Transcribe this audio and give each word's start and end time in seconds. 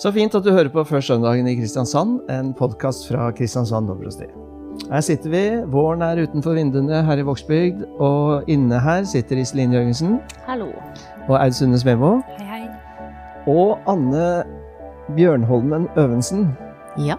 Så 0.00 0.12
fint 0.16 0.34
at 0.34 0.44
du 0.46 0.50
hører 0.54 0.70
på 0.72 0.82
Før 0.88 1.02
søndagen 1.04 1.48
i 1.50 1.56
Kristiansand, 1.58 2.20
en 2.32 2.52
podkast 2.56 3.08
fra 3.10 3.28
Kristiansand 3.36 3.90
Dobrosti. 3.90 4.28
Her 4.90 5.02
sitter 5.04 5.30
vi, 5.32 5.42
våren 5.70 6.00
er 6.02 6.22
utenfor 6.24 6.56
vinduene 6.56 7.02
her 7.04 7.20
i 7.20 7.24
Vågsbygd, 7.26 7.82
og 8.00 8.48
inne 8.50 8.78
her 8.80 9.04
sitter 9.08 9.42
Iselin 9.42 9.74
Jørgensen 9.76 10.16
Hallo. 10.46 10.70
og 11.28 11.36
Aud 11.36 11.52
Sunde 11.58 11.78
Smemo. 11.82 12.14
Hei, 12.38 12.46
hei. 12.48 12.62
Og 13.50 13.76
Anne 13.90 14.24
Bjørnholmen 15.18 15.88
Øvensen. 16.00 16.48
Ja, 16.98 17.18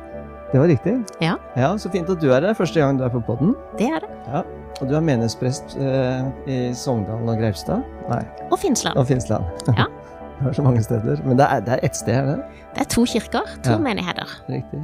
Det 0.51 0.59
var 0.59 0.67
riktig? 0.67 0.97
Ja. 1.23 1.35
ja. 1.55 1.69
Så 1.79 1.87
fint 1.93 2.09
at 2.11 2.19
du 2.19 2.27
er 2.35 2.43
her 2.43 2.53
første 2.57 2.81
gang 2.81 2.97
du 2.99 3.05
er 3.05 3.13
på 3.13 3.21
podden. 3.23 3.53
det 3.79 3.87
er 3.87 4.01
det. 4.03 4.09
Ja. 4.27 4.41
Og 4.81 4.89
du 4.89 4.95
er 4.97 5.03
menighetsprest 5.05 5.77
eh, 5.79 6.25
i 6.49 6.57
Sogndalen 6.75 7.29
og 7.29 7.37
Greipstad? 7.39 7.85
Nei, 8.09 8.23
Og 8.51 8.59
Finnsland. 8.59 8.97
og 8.97 9.07
Finnsland. 9.07 9.45
Ja. 9.77 9.85
Det 10.41 10.49
er 10.49 10.53
så 10.57 10.63
mange 10.65 10.81
steder. 10.83 11.21
Men 11.25 11.37
det 11.37 11.45
er, 11.45 11.59
det 11.65 11.73
er 11.75 11.83
ett 11.85 11.95
sted, 11.95 12.15
er 12.17 12.25
det? 12.31 12.61
Det 12.75 12.81
er 12.81 12.89
to 12.89 13.03
kirker, 13.05 13.49
to 13.63 13.71
Ja. 13.75 13.77
menigheter. 13.77 14.29
Riktig. 14.49 14.79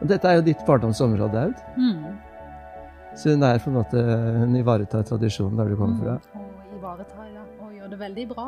Og 0.00 0.08
dette 0.08 0.28
er 0.28 0.38
jo 0.38 0.44
ditt 0.46 0.62
barndomsområde, 0.66 1.42
Aud. 1.48 1.60
Mm. 1.76 2.14
Så 3.16 3.30
hun 3.34 3.42
er 3.46 3.58
på 3.62 3.70
en 3.70 3.76
måte, 3.78 4.00
hun 4.40 4.56
ivaretar 4.58 5.04
tradisjonen 5.06 5.56
der 5.60 5.68
du 5.68 5.76
kommer 5.76 6.00
fra. 6.02 6.16
Mm. 6.34 6.40
Og 6.40 6.78
ivaretar, 6.78 7.26
ja. 7.34 7.44
Og 7.66 7.72
gjør 7.76 7.90
det 7.92 7.98
veldig 8.00 8.28
bra. 8.32 8.46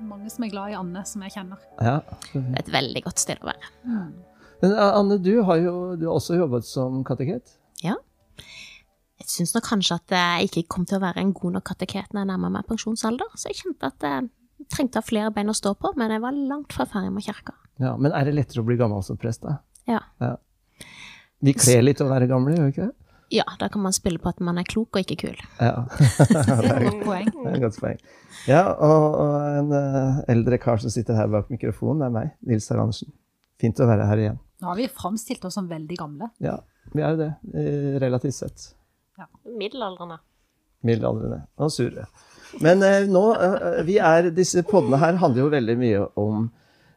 Mange 0.00 0.30
som 0.30 0.44
er 0.44 0.50
glad 0.52 0.70
i 0.72 0.76
Anne, 0.78 1.04
som 1.06 1.22
jeg 1.22 1.32
kjenner. 1.36 1.58
Ja. 1.82 2.00
Det 2.32 2.42
er 2.54 2.58
et 2.64 2.72
veldig 2.72 3.04
godt 3.04 3.18
sted 3.18 3.38
å 3.42 3.48
være. 3.50 3.70
Mm. 3.84 4.12
Men 4.62 4.72
Anne, 4.78 5.18
du 5.22 5.42
har 5.46 5.56
jo 5.62 5.74
du 5.96 6.06
har 6.08 6.14
også 6.18 6.38
jobbet 6.38 6.64
som 6.66 7.04
kateket. 7.06 7.56
Ja. 7.82 7.94
Jeg 9.18 9.26
syns 9.26 9.54
nok 9.54 9.66
kanskje 9.66 9.94
at 9.98 10.14
jeg 10.14 10.48
ikke 10.48 10.68
kom 10.68 10.84
til 10.86 10.98
å 10.98 11.02
være 11.02 11.18
en 11.22 11.32
god 11.34 11.52
nok 11.58 11.64
kateket 11.64 12.12
når 12.14 12.20
jeg 12.24 12.30
nærma 12.30 12.50
meg 12.54 12.66
pensjonsalder, 12.70 13.26
så 13.36 13.50
jeg 13.50 13.58
kjente 13.62 13.86
at 13.90 14.06
jeg 14.06 14.28
trengte 14.72 14.98
å 14.98 15.02
ha 15.02 15.06
flere 15.06 15.32
bein 15.34 15.50
å 15.52 15.56
stå 15.56 15.74
på, 15.78 15.92
men 15.96 16.12
jeg 16.14 16.22
var 16.24 16.36
langt 16.36 16.74
fra 16.74 16.86
ferdig 16.88 17.12
med 17.14 17.26
kirka. 17.26 17.54
Ja, 17.78 17.94
men 17.96 18.14
er 18.16 18.26
det 18.26 18.34
lettere 18.34 18.64
å 18.64 18.66
bli 18.66 18.78
gammel 18.80 19.04
som 19.06 19.18
prest, 19.20 19.44
da? 19.46 19.60
Ja. 19.88 20.02
Vi 21.38 21.54
kler 21.54 21.84
litt 21.86 22.02
å 22.02 22.08
være 22.10 22.26
gamle, 22.30 22.56
gjør 22.56 22.66
vi 22.66 22.74
ikke 22.74 22.88
det? 22.88 22.96
ja, 23.28 23.44
da 23.58 23.68
kan 23.68 23.82
man 23.82 23.92
spille 23.92 24.18
på 24.18 24.30
at 24.30 24.40
man 24.40 24.58
er 24.60 24.66
klok 24.68 24.96
og 24.96 25.04
ikke 25.04 25.16
kul. 25.20 25.40
Ja. 25.60 25.84
Det 26.28 26.70
er 26.70 26.80
et 26.80 26.86
godt 26.88 27.04
poeng. 27.04 27.28
Det 27.28 27.50
er 27.50 27.56
et 27.56 27.64
godt 27.64 27.80
poeng. 27.82 27.98
Ja, 28.48 28.62
og, 28.72 29.16
og 29.20 29.58
en 29.58 29.74
uh, 29.74 30.20
eldre 30.32 30.58
kar 30.62 30.80
som 30.82 30.92
sitter 30.92 31.18
her 31.18 31.28
bak 31.32 31.50
mikrofonen, 31.52 32.06
er 32.06 32.14
meg, 32.14 32.32
Nils 32.48 32.68
Herr 32.72 32.80
Andersen. 32.82 33.12
Fint 33.60 33.80
å 33.82 33.88
være 33.90 34.06
her 34.08 34.22
igjen. 34.22 34.40
Nå 34.62 34.70
har 34.70 34.78
vi 34.78 34.88
framstilt 34.90 35.44
oss 35.44 35.58
som 35.58 35.68
veldig 35.70 35.98
gamle. 35.98 36.30
Ja, 36.42 36.56
vi 36.94 37.04
er 37.04 37.14
jo 37.14 37.20
det, 37.20 37.28
eh, 37.52 37.98
relativt 38.00 38.38
sett. 38.38 38.70
Ja. 39.18 39.28
Middelaldrende. 39.58 40.20
Middelaldrende 40.86 41.42
og 41.58 41.72
sure. 41.74 42.06
Men 42.64 42.82
eh, 42.86 43.06
nå, 43.10 43.24
eh, 43.34 43.80
vi 43.86 43.98
er, 44.02 44.30
disse 44.34 44.64
poddene 44.66 45.00
her 45.02 45.18
handler 45.20 45.44
jo 45.44 45.52
veldig 45.52 45.76
mye 45.80 46.04
om 46.20 46.46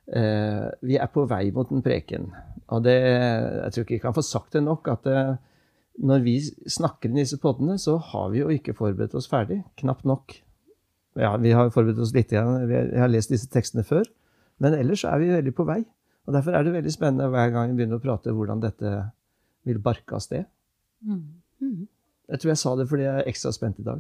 eh, 0.08 0.68
Vi 0.88 0.98
er 0.98 1.12
på 1.12 1.26
vei 1.30 1.44
mot 1.56 1.72
en 1.74 1.84
preken. 1.86 2.30
Og 2.72 2.84
det, 2.86 2.96
jeg 2.96 3.74
tror 3.74 3.86
ikke 3.86 3.98
jeg 3.98 4.06
kan 4.06 4.16
få 4.16 4.24
sagt 4.26 4.56
det 4.56 4.64
nok, 4.64 4.88
at 4.94 5.08
når 6.00 6.22
vi 6.24 6.38
snakker 6.72 7.12
i 7.12 7.20
disse 7.20 7.36
poddene, 7.42 7.76
så 7.82 7.98
har 8.00 8.30
vi 8.32 8.40
jo 8.40 8.48
ikke 8.54 8.76
forberedt 8.78 9.16
oss 9.20 9.28
ferdig. 9.28 9.60
Knapt 9.82 10.08
nok. 10.08 10.38
Ja, 11.20 11.34
vi 11.36 11.52
har 11.52 11.74
forberedt 11.76 12.00
oss 12.00 12.14
litt, 12.16 12.32
igjen. 12.32 12.70
vi 12.70 12.78
jeg 12.78 13.02
har 13.02 13.12
lest 13.12 13.34
disse 13.34 13.50
tekstene 13.52 13.84
før. 13.84 14.08
Men 14.64 14.78
ellers 14.78 15.04
er 15.04 15.20
vi 15.20 15.34
veldig 15.34 15.54
på 15.58 15.68
vei. 15.68 15.82
Og 16.30 16.34
Derfor 16.38 16.56
er 16.56 16.64
det 16.64 16.78
veldig 16.78 16.94
spennende 16.94 17.28
hver 17.34 17.52
gang 17.52 17.74
vi 17.74 17.82
begynner 17.82 18.00
å 18.00 18.04
prate 18.06 18.32
hvordan 18.36 18.64
dette 18.64 18.94
vil 19.68 19.82
barke 19.84 20.16
av 20.16 20.24
sted. 20.24 20.48
Mm. 21.04 21.22
Mm. 21.60 21.88
Jeg 22.32 22.42
tror 22.42 22.54
jeg 22.54 22.62
sa 22.62 22.76
det 22.80 22.88
fordi 22.88 23.08
jeg 23.08 23.20
er 23.20 23.30
ekstra 23.34 23.52
spent 23.56 23.82
i 23.82 23.88
dag. 23.90 24.00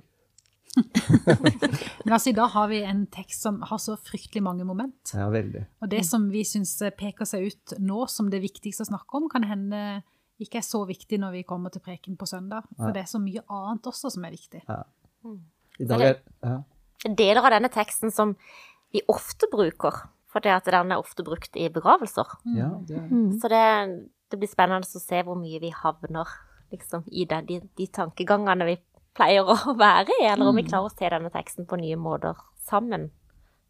Men 2.05 2.14
altså, 2.14 2.30
i 2.31 2.36
dag 2.38 2.47
har 2.53 2.69
vi 2.72 2.81
en 2.88 3.03
tekst 3.11 3.44
som 3.45 3.59
har 3.67 3.80
så 3.81 3.97
fryktelig 4.00 4.44
mange 4.45 4.66
moment. 4.67 5.14
Ja, 5.14 5.27
veldig. 5.33 5.66
Og 5.83 5.91
det 5.91 6.03
som 6.08 6.30
vi 6.31 6.44
syns 6.47 6.77
peker 6.97 7.27
seg 7.27 7.50
ut 7.52 7.75
nå 7.83 8.05
som 8.11 8.30
det 8.31 8.41
viktigste 8.44 8.86
å 8.86 8.92
snakke 8.92 9.19
om, 9.19 9.27
kan 9.31 9.45
hende 9.47 10.02
ikke 10.42 10.61
er 10.61 10.66
så 10.66 10.81
viktig 10.89 11.19
når 11.21 11.36
vi 11.36 11.43
kommer 11.45 11.73
til 11.73 11.83
preken 11.86 12.17
på 12.17 12.26
søndag. 12.30 12.65
For 12.77 12.89
Ja. 12.89 12.93
det 12.95 13.04
er 13.04 13.11
så 13.11 13.21
mye 13.21 13.43
annet 13.48 13.89
også 13.92 14.09
som 14.15 14.26
er 14.26 14.33
viktig. 14.33 14.64
I 15.80 15.86
dag 15.86 16.02
er, 16.02 16.21
ja. 16.43 16.64
deler 17.05 17.45
av 17.45 17.52
denne 17.52 17.70
teksten 17.70 18.11
som 18.11 18.36
vi 18.92 19.03
ofte 19.08 19.48
bruker, 19.52 20.08
for 20.32 20.39
det 20.43 20.52
at 20.52 20.65
den 20.65 20.92
er 20.92 20.98
ofte 20.99 21.23
brukt 21.23 21.55
i 21.55 21.70
begravelser. 21.70 22.26
ja, 22.55 22.71
det 22.88 22.98
er 22.98 23.08
Mm. 23.11 23.39
Så 23.39 23.49
det, 23.49 24.09
det 24.32 24.39
blir 24.39 24.49
spennende 24.49 24.88
å 24.88 24.99
se 24.99 25.21
hvor 25.23 25.36
mye 25.36 25.59
vi 25.59 25.70
havner 25.70 26.27
liksom, 26.71 27.03
i 27.11 27.26
den, 27.26 27.45
de, 27.45 27.61
de 27.77 27.88
tankegangene 27.88 28.65
vi 28.65 28.77
pleier 29.17 29.48
å 29.48 29.55
være 29.86 30.20
i, 30.20 30.27
eller 30.32 30.52
om 30.52 30.60
vi 30.60 30.67
klarer 30.67 30.89
å 30.89 30.94
se 30.94 31.10
denne 31.10 31.32
teksten 31.33 31.67
på 31.70 31.80
nye 31.82 31.98
måter 31.99 32.38
sammen 32.67 33.10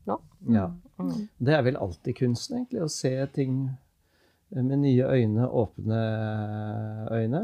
nå. 0.10 0.18
Ja. 0.52 0.68
Mm. 1.02 1.16
Det 1.38 1.56
er 1.56 1.66
vel 1.66 1.80
alltid 1.82 2.18
kunsten, 2.18 2.62
egentlig, 2.62 2.84
å 2.86 2.92
se 2.92 3.14
ting 3.36 3.64
med 4.52 4.80
nye 4.82 5.08
øyne, 5.08 5.48
åpne 5.48 6.00
øyne. 7.14 7.44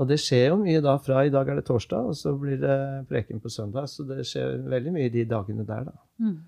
Og 0.00 0.08
det 0.08 0.16
skjer 0.22 0.48
jo 0.48 0.60
mye 0.62 0.80
da 0.82 0.94
fra 1.02 1.24
i 1.26 1.32
dag 1.32 1.48
er 1.50 1.58
det 1.60 1.66
torsdag, 1.68 2.12
og 2.12 2.16
så 2.16 2.32
blir 2.38 2.56
det 2.62 2.78
preken 3.10 3.42
på 3.42 3.52
søndag. 3.52 3.88
Så 3.90 4.06
det 4.08 4.24
skjer 4.28 4.62
veldig 4.70 4.94
mye 4.94 5.12
de 5.12 5.26
dagene 5.28 5.66
der, 5.68 5.90
da. 5.90 5.96
Mm. 6.22 6.38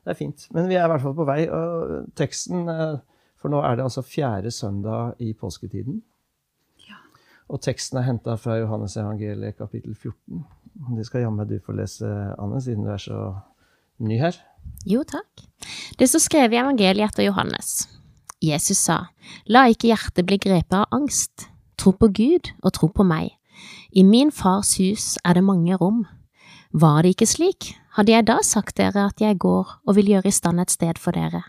Det 0.00 0.14
er 0.14 0.16
fint. 0.16 0.46
Men 0.56 0.68
vi 0.70 0.78
er 0.78 0.86
i 0.86 0.90
hvert 0.90 1.02
fall 1.04 1.16
på 1.16 1.26
vei. 1.28 1.42
Og 1.52 2.12
teksten 2.18 2.68
eh, 2.72 3.00
For 3.40 3.52
nå 3.52 3.60
er 3.64 3.76
det 3.76 3.86
altså 3.86 4.04
fjerde 4.04 4.50
søndag 4.52 5.20
i 5.20 5.32
påsketiden. 5.36 6.00
Og 7.50 7.58
teksten 7.64 7.98
er 7.98 8.06
henta 8.06 8.36
fra 8.38 8.56
Johannes 8.60 8.94
evangeliet 9.00 9.58
kapittel 9.58 9.94
14. 9.94 10.44
Det 10.96 11.06
skal 11.06 11.24
jammen 11.24 11.48
du 11.48 11.56
få 11.64 11.74
lese, 11.74 12.06
Anne, 12.38 12.60
siden 12.62 12.86
du 12.86 12.92
er 12.94 13.02
så 13.02 13.18
ny 13.98 14.20
her. 14.20 14.36
Jo, 14.86 15.02
takk. 15.02 15.42
Det 15.98 16.08
står 16.08 16.22
skrevet 16.22 16.54
i 16.54 16.60
evangeliet 16.62 17.10
etter 17.10 17.26
Johannes. 17.26 17.88
Jesus 18.40 18.78
sa, 18.78 19.10
La 19.50 19.66
ikke 19.68 19.90
hjertet 19.90 20.28
bli 20.28 20.38
grepet 20.40 20.78
av 20.78 20.86
angst. 20.94 21.48
Tro 21.80 21.92
på 21.96 22.08
Gud 22.14 22.52
og 22.62 22.72
tro 22.76 22.88
på 22.94 23.04
meg. 23.04 23.34
I 23.92 24.04
min 24.06 24.30
fars 24.32 24.76
hus 24.78 25.16
er 25.24 25.36
det 25.36 25.44
mange 25.44 25.76
rom. 25.76 26.04
Var 26.72 27.02
det 27.02 27.16
ikke 27.16 27.28
slik, 27.28 27.72
hadde 27.98 28.14
jeg 28.14 28.28
da 28.30 28.38
sagt 28.46 28.76
dere 28.78 29.08
at 29.10 29.20
jeg 29.20 29.40
går 29.42 29.74
og 29.84 29.96
vil 29.98 30.14
gjøre 30.14 30.30
i 30.30 30.34
stand 30.38 30.62
et 30.62 30.70
sted 30.70 31.00
for 31.02 31.16
dere. 31.18 31.42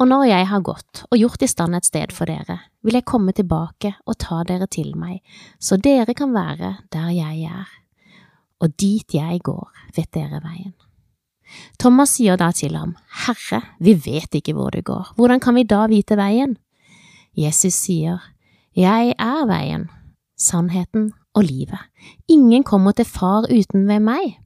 Og 0.00 0.08
når 0.10 0.24
jeg 0.26 0.46
har 0.50 0.62
gått 0.66 1.04
og 1.06 1.18
gjort 1.20 1.44
i 1.46 1.48
stand 1.50 1.76
et 1.78 1.86
sted 1.86 2.12
for 2.14 2.26
dere, 2.26 2.58
vil 2.82 2.98
jeg 2.98 3.06
komme 3.06 3.34
tilbake 3.36 3.92
og 4.10 4.18
ta 4.18 4.40
dere 4.46 4.66
til 4.66 4.96
meg, 4.98 5.20
så 5.62 5.78
dere 5.78 6.16
kan 6.18 6.34
være 6.34 6.72
der 6.92 7.12
jeg 7.14 7.46
er. 7.46 7.68
Og 8.58 8.74
dit 8.80 9.14
jeg 9.14 9.38
går, 9.46 9.70
vet 9.94 10.10
dere 10.16 10.42
veien. 10.42 10.74
Thomas 11.78 12.16
sier 12.16 12.38
da 12.40 12.50
til 12.56 12.74
ham, 12.74 12.96
Herre, 13.24 13.60
vi 13.78 13.94
vet 13.94 14.34
ikke 14.34 14.56
hvor 14.56 14.74
du 14.74 14.82
går, 14.82 15.12
hvordan 15.14 15.42
kan 15.44 15.54
vi 15.54 15.66
da 15.68 15.84
vite 15.86 16.18
veien? 16.18 16.56
Jesus 17.36 17.76
sier, 17.86 18.18
Jeg 18.74 19.14
er 19.18 19.46
veien, 19.46 19.88
sannheten 20.38 21.12
og 21.34 21.46
livet. 21.46 21.78
Ingen 22.26 22.64
kommer 22.64 22.92
til 22.92 23.06
far 23.06 23.46
uten 23.46 23.86
ved 23.86 24.02
meg. 24.02 24.40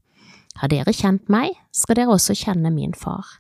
Har 0.61 0.69
dere 0.69 0.93
kjent 0.93 1.29
meg, 1.33 1.55
skal 1.73 1.97
dere 1.97 2.13
også 2.17 2.37
kjenne 2.37 2.73
min 2.75 2.93
far. 2.93 3.39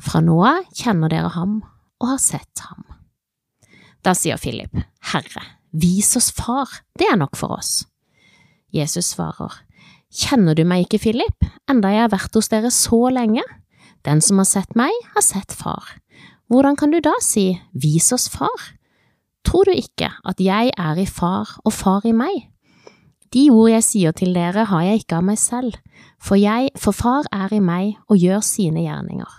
Fra 0.00 0.20
nå 0.24 0.36
av 0.44 0.64
kjenner 0.74 1.12
dere 1.12 1.30
ham 1.36 1.60
og 2.02 2.08
har 2.14 2.22
sett 2.22 2.64
ham. 2.66 2.84
Da 4.04 4.12
sier 4.16 4.40
Philip, 4.40 4.74
Herre, 5.12 5.44
vis 5.72 6.12
oss 6.18 6.30
far, 6.34 6.68
det 6.98 7.08
er 7.10 7.20
nok 7.20 7.38
for 7.38 7.56
oss. 7.56 7.84
Jesus 8.74 9.14
svarer, 9.14 9.62
Kjenner 10.14 10.54
du 10.54 10.62
meg 10.62 10.84
ikke, 10.84 11.00
Philip, 11.02 11.46
enda 11.66 11.90
jeg 11.90 12.04
har 12.04 12.12
vært 12.12 12.36
hos 12.38 12.50
dere 12.52 12.70
så 12.70 13.08
lenge? 13.10 13.42
Den 14.06 14.20
som 14.22 14.38
har 14.38 14.46
sett 14.46 14.76
meg, 14.78 14.94
har 15.16 15.24
sett 15.26 15.50
far. 15.50 15.96
Hvordan 16.52 16.76
kan 16.78 16.92
du 16.94 17.00
da 17.02 17.16
si, 17.24 17.56
vis 17.72 18.12
oss 18.14 18.28
far? 18.30 18.68
Tror 19.44 19.66
du 19.66 19.74
ikke 19.74 20.12
at 20.22 20.38
jeg 20.40 20.70
er 20.70 21.00
i 21.00 21.06
far 21.08 21.56
og 21.64 21.74
far 21.74 22.06
i 22.06 22.14
meg? 22.14 22.44
De 23.34 23.48
ord 23.50 23.72
jeg 23.72 23.82
sier 23.82 24.14
til 24.14 24.36
dere, 24.36 24.68
har 24.70 24.84
jeg 24.86 25.02
ikke 25.02 25.18
av 25.18 25.26
meg 25.26 25.40
selv, 25.42 25.80
for, 26.22 26.38
jeg, 26.38 26.70
for 26.78 26.94
far 26.94 27.26
er 27.34 27.50
i 27.56 27.58
meg 27.58 27.96
og 28.06 28.20
gjør 28.22 28.44
sine 28.46 28.84
gjerninger. 28.84 29.32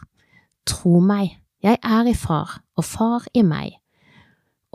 Tro 0.65 0.99
meg, 1.03 1.37
jeg 1.63 1.77
er 1.83 2.07
i 2.09 2.13
far 2.17 2.59
og 2.77 2.85
far 2.85 3.25
i 3.33 3.43
meg, 3.45 3.77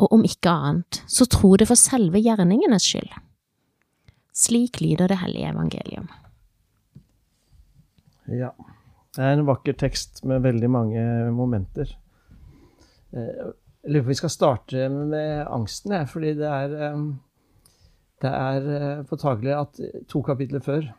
og 0.01 0.15
om 0.17 0.25
ikke 0.25 0.53
annet, 0.53 1.03
så 1.11 1.27
tro 1.29 1.53
det 1.61 1.69
for 1.69 1.79
selve 1.79 2.23
gjerningenes 2.23 2.87
skyld. 2.87 3.11
Slik 4.37 4.81
lyder 4.81 5.11
det 5.11 5.19
hellige 5.21 5.51
evangelium. 5.51 6.07
Ja. 8.31 8.53
Det 9.11 9.25
er 9.27 9.35
en 9.35 9.49
vakker 9.49 9.75
tekst 9.75 10.23
med 10.25 10.45
veldig 10.47 10.71
mange 10.71 11.03
momenter. 11.35 11.91
Eh, 13.11 13.51
Jeg 13.81 13.95
lurer 13.95 14.03
på 14.05 14.07
om 14.07 14.13
vi 14.13 14.15
skal 14.21 14.31
starte 14.31 14.89
med 14.93 15.47
angsten, 15.51 15.93
jeg, 15.97 16.09
fordi 16.09 16.35
det 16.39 16.47
er, 16.47 16.75
eh, 16.87 17.05
det 18.23 18.31
er 18.31 18.71
eh, 18.77 19.05
påtagelig 19.09 19.55
at 19.57 19.81
to 20.09 20.23
kapitler 20.23 20.61
før 20.61 20.93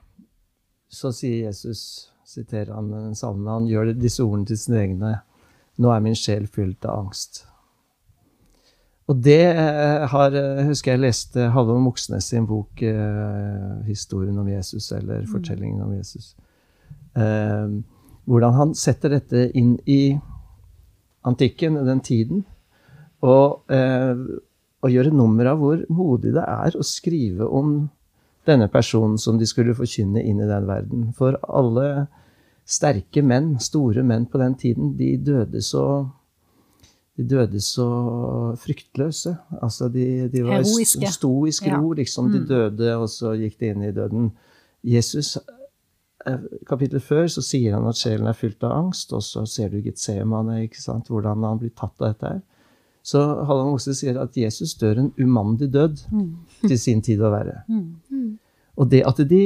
så 0.91 1.11
sier 1.15 1.47
Jesus, 1.47 2.11
siterer 2.31 2.73
han 2.75 2.89
den 2.93 3.15
salme, 3.17 3.49
han 3.51 3.69
gjør 3.69 3.93
disse 3.97 4.23
ordene 4.23 4.49
til 4.49 4.59
sine 4.59 4.81
egne. 4.85 5.13
Nå 5.81 5.91
er 5.93 6.03
min 6.03 6.17
sjel 6.17 6.47
fylt 6.51 6.85
av 6.87 7.05
angst. 7.05 7.43
Og 9.11 9.17
det 9.25 9.43
eh, 9.49 10.05
har, 10.07 10.35
eh, 10.37 10.63
husker 10.69 10.93
jeg 10.93 11.03
leste 11.03 11.49
Halvor 11.51 11.81
Moxnes 11.83 12.29
sin 12.31 12.45
bok 12.47 12.81
eh, 12.85 13.81
'Historien 13.87 14.37
om 14.39 14.47
Jesus', 14.47 14.91
eller 14.95 15.25
'Fortellingen 15.27 15.81
om 15.83 15.93
Jesus'. 15.97 16.35
Hvordan 18.25 18.53
han 18.53 18.73
setter 18.77 19.09
dette 19.17 19.49
inn 19.57 19.73
i 19.85 20.15
antikken, 21.27 21.75
den 21.85 21.99
tiden, 21.99 22.45
og, 23.21 23.61
eh, 23.69 24.15
og 24.81 24.95
et 24.97 25.13
nummer 25.13 25.51
av 25.51 25.59
hvor 25.61 25.81
modig 25.93 26.33
det 26.33 26.45
er 26.45 26.77
å 26.77 26.85
skrive 26.85 27.45
om 27.45 27.89
denne 28.47 28.67
personen 28.67 29.17
som 29.17 29.37
de 29.37 29.45
skulle 29.45 29.75
forkynne 29.75 30.23
inn 30.23 30.39
i 30.41 30.47
den 30.49 30.65
verden. 30.67 31.13
For 31.13 31.37
alle 31.47 32.07
sterke 32.65 33.21
menn, 33.23 33.59
store 33.59 34.03
menn 34.03 34.25
på 34.25 34.37
den 34.41 34.55
tiden, 34.55 34.95
de 34.97 35.17
døde 35.17 35.61
så 35.61 36.09
de 37.17 37.23
døde 37.27 37.59
så 37.61 37.85
fryktløse. 38.57 39.35
Altså, 39.61 39.89
de, 39.93 40.29
de 40.31 40.43
var 40.45 40.61
Heroiske. 40.61 41.09
stoiske 41.11 41.67
Ja. 41.69 41.77
ro, 41.81 41.91
liksom. 41.93 42.31
De 42.31 42.39
Mm. 42.39 42.47
døde, 42.47 42.97
og 42.97 43.09
så 43.09 43.35
gikk 43.37 43.59
de 43.59 43.65
inn 43.67 43.83
i 43.83 43.91
døden. 43.91 44.31
Jesus, 44.83 45.37
eh, 46.25 46.37
kapittelet 46.65 47.03
før, 47.03 47.25
så 47.27 47.41
sier 47.43 47.73
han 47.73 47.85
at 47.87 47.95
sjelen 47.95 48.27
er 48.27 48.33
fylt 48.33 48.63
av 48.63 48.71
angst, 48.71 49.13
og 49.13 49.21
så 49.21 49.45
ser 49.47 49.69
du 49.69 49.81
Getsemane, 49.81 50.63
ikke 50.63 50.81
sant, 50.81 51.07
hvordan 51.09 51.43
han 51.43 51.59
blir 51.59 51.69
tatt 51.75 51.99
av 52.01 52.13
dette 52.13 52.27
her. 52.27 52.41
Så 53.03 53.19
Halvard 53.45 53.71
Mose 53.71 53.93
sier 53.93 54.17
at 54.21 54.33
Jesus 54.37 54.73
dør 54.75 54.97
en 54.99 55.11
umandig 55.19 55.71
død 55.71 55.97
Mm. 56.11 56.35
til 56.67 56.79
sin 56.79 57.01
tid 57.01 57.19
å 57.19 57.31
være. 57.31 57.63
Mm. 57.69 57.95
Og 58.81 58.89
det 58.89 59.03
at 59.05 59.19
de, 59.29 59.41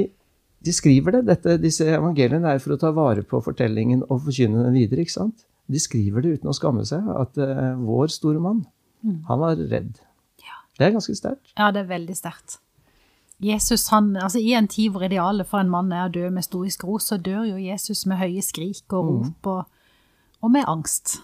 de 0.63 0.73
skriver 0.73 1.17
det, 1.17 1.25
dette, 1.27 1.57
disse 1.61 1.83
evangeliene 1.91 2.55
er 2.55 2.61
for 2.63 2.75
å 2.75 2.79
ta 2.79 2.93
vare 2.95 3.25
på 3.27 3.41
fortellingen 3.43 4.05
og 4.07 4.23
forkynne 4.29 4.63
den 4.63 4.77
videre. 4.79 5.03
ikke 5.03 5.17
sant? 5.17 5.43
De 5.67 5.81
skriver 5.81 6.23
det 6.23 6.37
uten 6.39 6.51
å 6.51 6.55
skamme 6.55 6.85
seg. 6.87 7.03
At 7.19 7.35
uh, 7.41 7.73
vår 7.83 8.13
store 8.15 8.39
mann, 8.43 8.63
Mm. 9.05 9.19
han 9.27 9.37
var 9.37 9.55
redd. 9.69 9.99
Ja. 10.41 10.55
Det 10.79 10.85
er 10.87 10.93
ganske 10.95 11.13
sterkt. 11.13 11.51
Ja, 11.59 11.67
det 11.75 11.83
er 11.83 11.89
veldig 11.91 12.15
sterkt. 12.17 12.55
Jesus, 13.43 13.83
han, 13.91 14.15
altså 14.17 14.39
I 14.41 14.55
en 14.57 14.65
tid 14.71 14.89
hvor 14.95 15.03
idealet 15.05 15.45
for 15.45 15.59
en 15.61 15.69
mann 15.69 15.91
er 15.93 16.07
å 16.07 16.11
dø 16.15 16.29
med 16.33 16.41
stoisk 16.47 16.87
ro, 16.87 16.95
så 17.03 17.17
dør 17.21 17.43
jo 17.51 17.59
Jesus 17.61 18.05
med 18.09 18.17
høye 18.17 18.41
skrik 18.41 18.95
og 18.97 19.11
rop 19.11 19.49
og, 19.51 19.67
og 20.41 20.51
med 20.55 20.65
angst. 20.71 21.19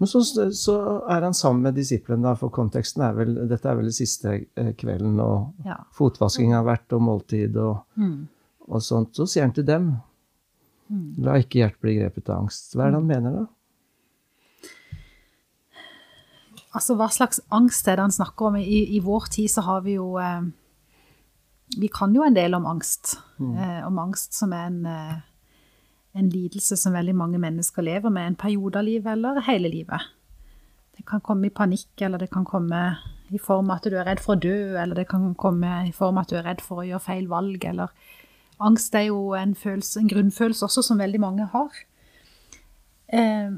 Men 0.00 0.08
så, 0.08 0.22
så 0.56 0.74
er 1.12 1.26
han 1.26 1.34
sammen 1.36 1.62
med 1.66 1.74
disiplene, 1.76 2.22
da, 2.24 2.32
for 2.40 2.48
konteksten 2.48 3.02
er 3.04 3.12
vel 3.18 3.34
Dette 3.50 3.68
er 3.68 3.76
vel 3.76 3.90
den 3.90 3.96
siste 3.96 4.32
eh, 4.56 4.70
kvelden, 4.80 5.18
og 5.20 5.52
Ja. 5.66 5.76
fotvasking 5.92 6.54
har 6.56 6.64
vært, 6.64 6.92
og 6.96 7.02
måltid 7.04 7.56
og, 7.60 7.82
Mm. 8.00 8.26
og 8.68 8.80
sånt. 8.82 9.12
Så 9.14 9.26
sier 9.28 9.44
han 9.44 9.52
til 9.52 9.64
dem 9.68 9.90
La 11.22 11.36
ikke 11.38 11.60
hjertet 11.60 11.80
bli 11.84 11.92
grepet 12.00 12.28
av 12.32 12.40
angst. 12.46 12.72
Hva 12.74 12.86
er 12.88 12.90
det 12.90 12.98
han 12.98 13.06
mener, 13.06 13.30
da? 13.36 13.46
Altså, 16.74 16.94
hva 16.98 17.06
slags 17.10 17.40
angst 17.54 17.86
er 17.90 17.98
det 17.98 18.04
han 18.08 18.14
snakker 18.14 18.48
om? 18.50 18.56
I, 18.58 18.80
i 18.96 19.00
vår 19.02 19.28
tid 19.34 19.50
så 19.50 19.62
har 19.66 19.80
vi 19.86 19.96
jo 19.98 20.12
eh, 20.22 20.42
Vi 21.78 21.88
kan 21.94 22.14
jo 22.14 22.24
en 22.26 22.34
del 22.34 22.54
om 22.58 22.66
angst. 22.66 23.16
Eh, 23.40 23.80
om 23.86 23.98
angst 24.02 24.34
som 24.34 24.52
er 24.52 24.66
en, 24.66 24.80
eh, 24.86 25.16
en 26.14 26.30
lidelse 26.30 26.76
som 26.76 26.94
veldig 26.96 27.14
mange 27.14 27.38
mennesker 27.38 27.84
lever 27.86 28.10
med 28.10 28.26
en 28.26 28.38
periode 28.38 28.80
av 28.80 28.86
livet 28.86 29.12
eller 29.12 29.40
hele 29.46 29.70
livet. 29.70 30.08
Det 30.96 31.06
kan 31.08 31.22
komme 31.24 31.48
i 31.48 31.54
panikk, 31.54 31.92
eller 32.02 32.18
det 32.18 32.30
kan 32.32 32.44
komme 32.44 32.80
i 33.30 33.38
form 33.38 33.70
av 33.70 33.78
at 33.78 33.86
du 33.88 33.96
er 33.96 34.08
redd 34.08 34.20
for 34.20 34.34
å 34.34 34.42
dø, 34.42 34.56
eller 34.76 34.98
det 34.98 35.06
kan 35.08 35.30
komme 35.38 35.70
i 35.88 35.92
form 35.96 36.18
av 36.18 36.26
at 36.26 36.32
du 36.32 36.36
er 36.40 36.48
redd 36.48 36.64
for 36.64 36.82
å 36.82 36.88
gjøre 36.88 37.06
feil 37.06 37.30
valg, 37.30 37.64
eller 37.64 37.94
Angst 38.60 38.94
er 38.94 39.06
jo 39.08 39.32
en, 39.32 39.54
følelse, 39.56 40.02
en 40.02 40.08
grunnfølelse 40.10 40.66
også 40.66 40.82
som 40.84 40.98
veldig 41.00 41.20
mange 41.22 41.46
har. 41.48 41.78
Eh, 43.08 43.54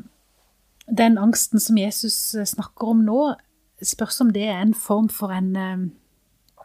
den 0.87 1.19
angsten 1.19 1.61
som 1.61 1.79
Jesus 1.79 2.37
snakker 2.53 2.93
om 2.93 3.03
nå, 3.07 3.35
spørs 3.83 4.21
om 4.23 4.31
det 4.31 4.47
er 4.47 4.61
en 4.63 4.77
form 4.79 5.09
for 5.11 5.35
en, 5.35 5.57
eh, 5.57 6.63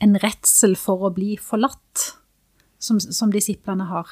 en 0.00 0.16
redsel 0.24 0.72
for 0.80 1.04
å 1.04 1.12
bli 1.12 1.36
forlatt, 1.36 2.14
som, 2.80 3.00
som 3.00 3.32
disiplene 3.32 3.90
har. 3.92 4.08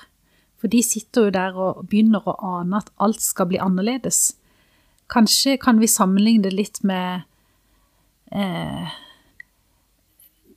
For 0.62 0.70
de 0.70 0.78
sitter 0.86 1.26
jo 1.26 1.34
der 1.34 1.56
og 1.58 1.86
begynner 1.90 2.22
å 2.22 2.36
ane 2.60 2.78
at 2.78 2.92
alt 3.02 3.18
skal 3.18 3.48
bli 3.50 3.58
annerledes. 3.58 4.36
Kanskje 5.10 5.56
kan 5.60 5.80
vi 5.82 5.90
sammenligne 5.90 6.46
det 6.46 6.52
litt 6.54 6.78
med 6.86 7.24
eh, 8.30 8.92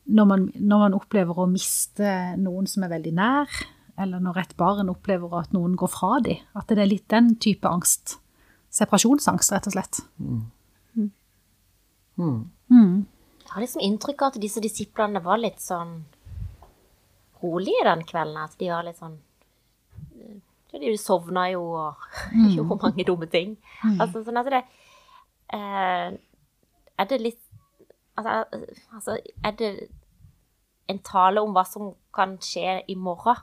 når, 0.06 0.28
man, 0.30 0.46
når 0.54 0.84
man 0.84 0.98
opplever 1.00 1.42
å 1.42 1.48
miste 1.50 2.12
noen 2.38 2.70
som 2.70 2.86
er 2.86 2.94
veldig 2.94 3.16
nær, 3.18 3.58
eller 3.98 4.22
når 4.22 4.44
et 4.44 4.56
barn 4.60 4.94
opplever 4.94 5.34
at 5.40 5.58
noen 5.58 5.74
går 5.80 5.90
fra 5.90 6.20
dem. 6.22 6.46
At 6.54 6.70
det 6.70 6.84
er 6.84 6.92
litt 6.92 7.10
den 7.10 7.34
type 7.42 7.66
angst. 7.66 8.20
Separasjonsangst, 8.76 9.56
rett 9.56 9.72
og 9.72 9.76
slett. 9.80 10.04
Hmm. 10.22 10.46
Mm. 12.16 13.06
Jeg 13.42 13.52
har 13.52 13.64
liksom 13.64 13.82
inntrykk 13.84 14.22
av 14.22 14.36
at 14.36 14.44
disse 14.44 14.62
disiplene 14.64 15.20
var 15.26 15.42
litt 15.42 15.64
sånn 15.64 15.98
rolige 17.42 17.88
den 17.90 18.06
kvelden. 18.08 18.38
At 18.46 18.60
de 18.62 18.70
var 18.70 18.86
litt 18.86 19.02
sånn 19.02 19.18
ja, 20.76 20.92
De 20.92 20.98
sovna 21.00 21.48
jo 21.52 21.62
og 21.72 21.96
gjorde 22.56 22.78
mange 22.84 23.06
dumme 23.08 23.28
ting. 23.32 23.56
Altså, 24.00 24.24
sånn 24.28 24.38
at 24.42 24.50
det 24.52 24.62
eh, 25.54 26.18
Er 27.00 27.06
det 27.10 27.22
litt 27.22 27.40
altså, 28.18 28.46
altså, 28.94 29.18
er 29.44 29.52
det 29.60 29.72
en 30.90 31.00
tale 31.00 31.42
om 31.42 31.54
hva 31.56 31.64
som 31.68 31.94
kan 32.14 32.38
skje 32.38 32.82
i 32.88 32.96
morgen? 32.96 33.36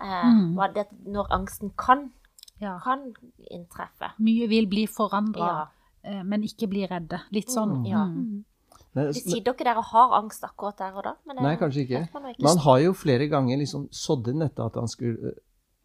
Eh, 0.00 0.24
Mm. 0.30 0.54
hva 0.54 0.68
det 0.74 0.86
når 1.06 1.26
angsten 1.34 1.72
kan, 1.76 2.12
Ja. 2.60 2.78
kan 2.82 3.12
inntreffe. 3.50 4.12
Mye 4.18 4.46
vil 4.48 4.66
bli 4.66 4.86
forandra, 4.86 5.48
Ja. 5.48 5.66
eh, 6.04 6.22
men 6.22 6.42
ikke 6.42 6.68
bli 6.68 6.86
redde. 6.86 7.20
Litt 7.32 7.48
sånn. 7.50 7.84
Ja. 7.86 8.04
Mm. 8.06 8.44
Nei, 8.94 9.04
De 9.06 9.12
sitter 9.12 9.52
ikke 9.52 9.64
der 9.64 9.80
har 9.82 10.12
angst 10.22 10.42
akkurat 10.44 10.76
der 10.78 10.92
og 10.96 11.04
da. 11.04 11.12
Men 11.26 11.36
det 11.36 11.42
Nei, 11.42 11.56
kanskje 11.56 11.82
ikke. 11.86 12.08
man 12.14 12.30
ikke. 12.30 12.42
Men 12.42 12.48
han 12.48 12.58
har 12.58 12.78
jo 12.78 12.92
flere 12.92 13.28
ganger 13.28 13.56
liksom 13.58 13.88
sådd 13.90 14.28
inn 14.28 14.38
dette 14.38 14.60
at 14.64 14.74
han 14.74 14.88
skulle 14.88 15.34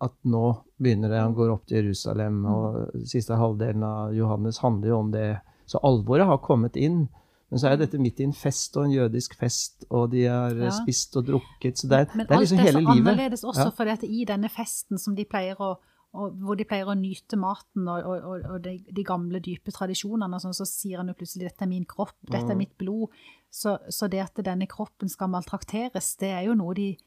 at 0.01 0.13
nå 0.25 0.63
begynner 0.81 1.09
det, 1.09 1.19
han 1.19 1.33
går 1.35 1.51
opp 1.53 1.65
til 1.67 1.83
Jerusalem, 1.83 2.45
og 2.45 2.91
siste 3.07 3.35
halvdelen 3.39 3.83
av 3.83 4.13
Johannes 4.15 4.57
handler 4.59 4.87
jo 4.89 4.97
om 4.99 5.11
det. 5.11 5.39
Så 5.65 5.79
alvoret 5.83 6.25
har 6.27 6.37
kommet 6.43 6.75
inn. 6.75 7.07
Men 7.49 7.59
så 7.59 7.69
er 7.69 7.77
dette 7.77 7.99
midt 8.01 8.19
i 8.19 8.23
en 8.25 8.33
fest 8.33 8.75
og 8.77 8.85
en 8.85 8.91
jødisk 8.91 9.35
fest, 9.37 9.85
og 9.91 10.09
de 10.11 10.23
har 10.25 10.55
Ja. 10.55 10.71
spist 10.71 11.15
og 11.15 11.25
drukket. 11.27 11.77
Så 11.77 11.87
det 11.87 11.99
er, 11.99 12.17
Men 12.17 12.25
det 12.25 12.31
er 12.31 12.35
alt 12.35 12.49
liksom 12.49 12.59
er 12.59 12.71
så 12.71 12.87
annerledes 12.89 13.43
også, 13.43 13.85
Ja. 13.85 13.91
at 13.93 14.03
i 14.03 14.25
denne 14.25 14.49
festen 14.49 14.97
som 14.97 15.15
de 15.15 15.23
pleier 15.25 15.55
å 15.59 15.77
og 16.15 16.35
hvor 16.37 16.55
de 16.55 16.63
pleier 16.63 16.85
å 16.85 16.93
nyte 16.93 17.35
maten 17.35 17.87
og, 17.87 18.05
og, 18.05 18.43
og, 18.45 18.61
de, 18.61 18.85
de 18.93 19.03
gamle, 19.03 19.39
dype 19.39 19.71
tradisjonene, 19.73 20.37
sånn, 20.39 20.53
så 20.53 20.65
sier 20.69 20.97
han 20.97 21.07
jo 21.07 21.13
plutselig 21.17 21.49
'dette 21.49 21.63
er 21.63 21.67
min 21.67 21.85
kropp, 21.85 22.13
dette 22.29 22.51
er 22.51 22.53
Mm. 22.53 22.57
mitt 22.57 22.77
blod'. 22.77 23.09
Så, 23.51 23.79
så 23.89 24.07
det 24.07 24.19
at 24.21 24.35
denne 24.45 24.67
kroppen 24.67 25.09
skal 25.09 25.27
maltrakteres, 25.29 26.15
det 26.17 26.29
er 26.29 26.45
jo 26.45 26.53
noe 26.53 26.73
de 26.75 26.97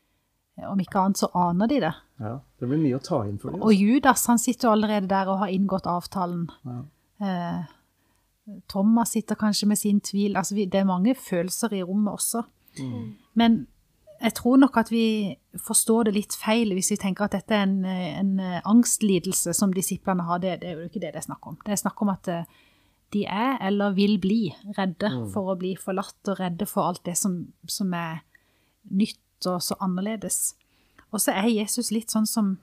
Om 0.56 0.80
ikke 0.80 1.00
annet 1.02 1.20
så 1.20 1.28
aner 1.36 1.68
de 1.68 1.80
det. 1.84 1.92
Ja, 2.22 2.38
det 2.60 2.68
blir 2.70 2.80
mye 2.80 2.96
å 2.96 3.04
ta 3.04 3.20
inn 3.28 3.36
for 3.40 3.52
dem. 3.52 3.60
Og 3.60 3.76
Judas 3.76 4.24
han 4.30 4.40
sitter 4.40 4.72
allerede 4.72 5.10
der 5.10 5.28
og 5.28 5.42
har 5.42 5.52
inngått 5.52 5.88
avtalen. 5.90 6.46
Ja. 6.64 6.78
Eh, 7.20 8.56
Thomas 8.72 9.12
sitter 9.12 9.36
kanskje 9.36 9.68
med 9.68 9.78
sin 9.78 10.00
tvil. 10.00 10.36
Altså, 10.36 10.56
det 10.56 10.80
er 10.80 10.88
mange 10.88 11.14
følelser 11.18 11.74
i 11.76 11.82
rommet 11.84 12.14
også. 12.14 12.44
Men 13.34 13.66
jeg 14.20 14.34
tror 14.36 14.56
nok 14.60 14.76
at 14.80 14.90
vi 14.92 15.36
forstår 15.60 16.08
det 16.08 16.14
litt 16.16 16.36
feil 16.40 16.72
hvis 16.76 16.90
vi 16.92 16.98
tenker 17.00 17.26
at 17.26 17.36
dette 17.36 17.56
er 17.56 17.64
en, 17.66 17.84
en 17.84 18.40
angstlidelse 18.64 19.52
som 19.56 19.74
disiplene 19.76 20.24
har. 20.28 20.40
Det, 20.40 20.60
det 20.62 20.70
er 20.70 20.80
jo 20.80 20.88
ikke 20.88 21.02
det 21.02 21.12
det 21.14 21.20
er 21.20 21.28
snakk 21.28 21.48
om. 21.48 21.58
Det 21.64 21.74
er 21.74 21.82
snakk 21.82 22.00
om 22.04 22.12
at 22.12 22.30
eh, 22.32 22.48
de 23.14 23.26
er 23.28 23.58
eller 23.66 23.96
vil 23.96 24.16
bli 24.22 24.40
redde 24.78 25.10
for 25.34 25.52
å 25.52 25.58
bli 25.60 25.74
forlatt 25.80 26.32
og 26.32 26.40
redde 26.40 26.66
for 26.68 26.90
alt 26.90 27.04
det 27.06 27.16
som, 27.18 27.38
som 27.70 27.92
er 27.96 28.24
nytt 28.96 29.20
og 29.44 29.60
så 29.62 29.76
annerledes. 29.84 30.54
Og 31.12 31.20
så 31.20 31.34
er 31.36 31.50
Jesus 31.52 31.90
litt 31.92 32.10
sånn 32.14 32.26
som 32.26 32.54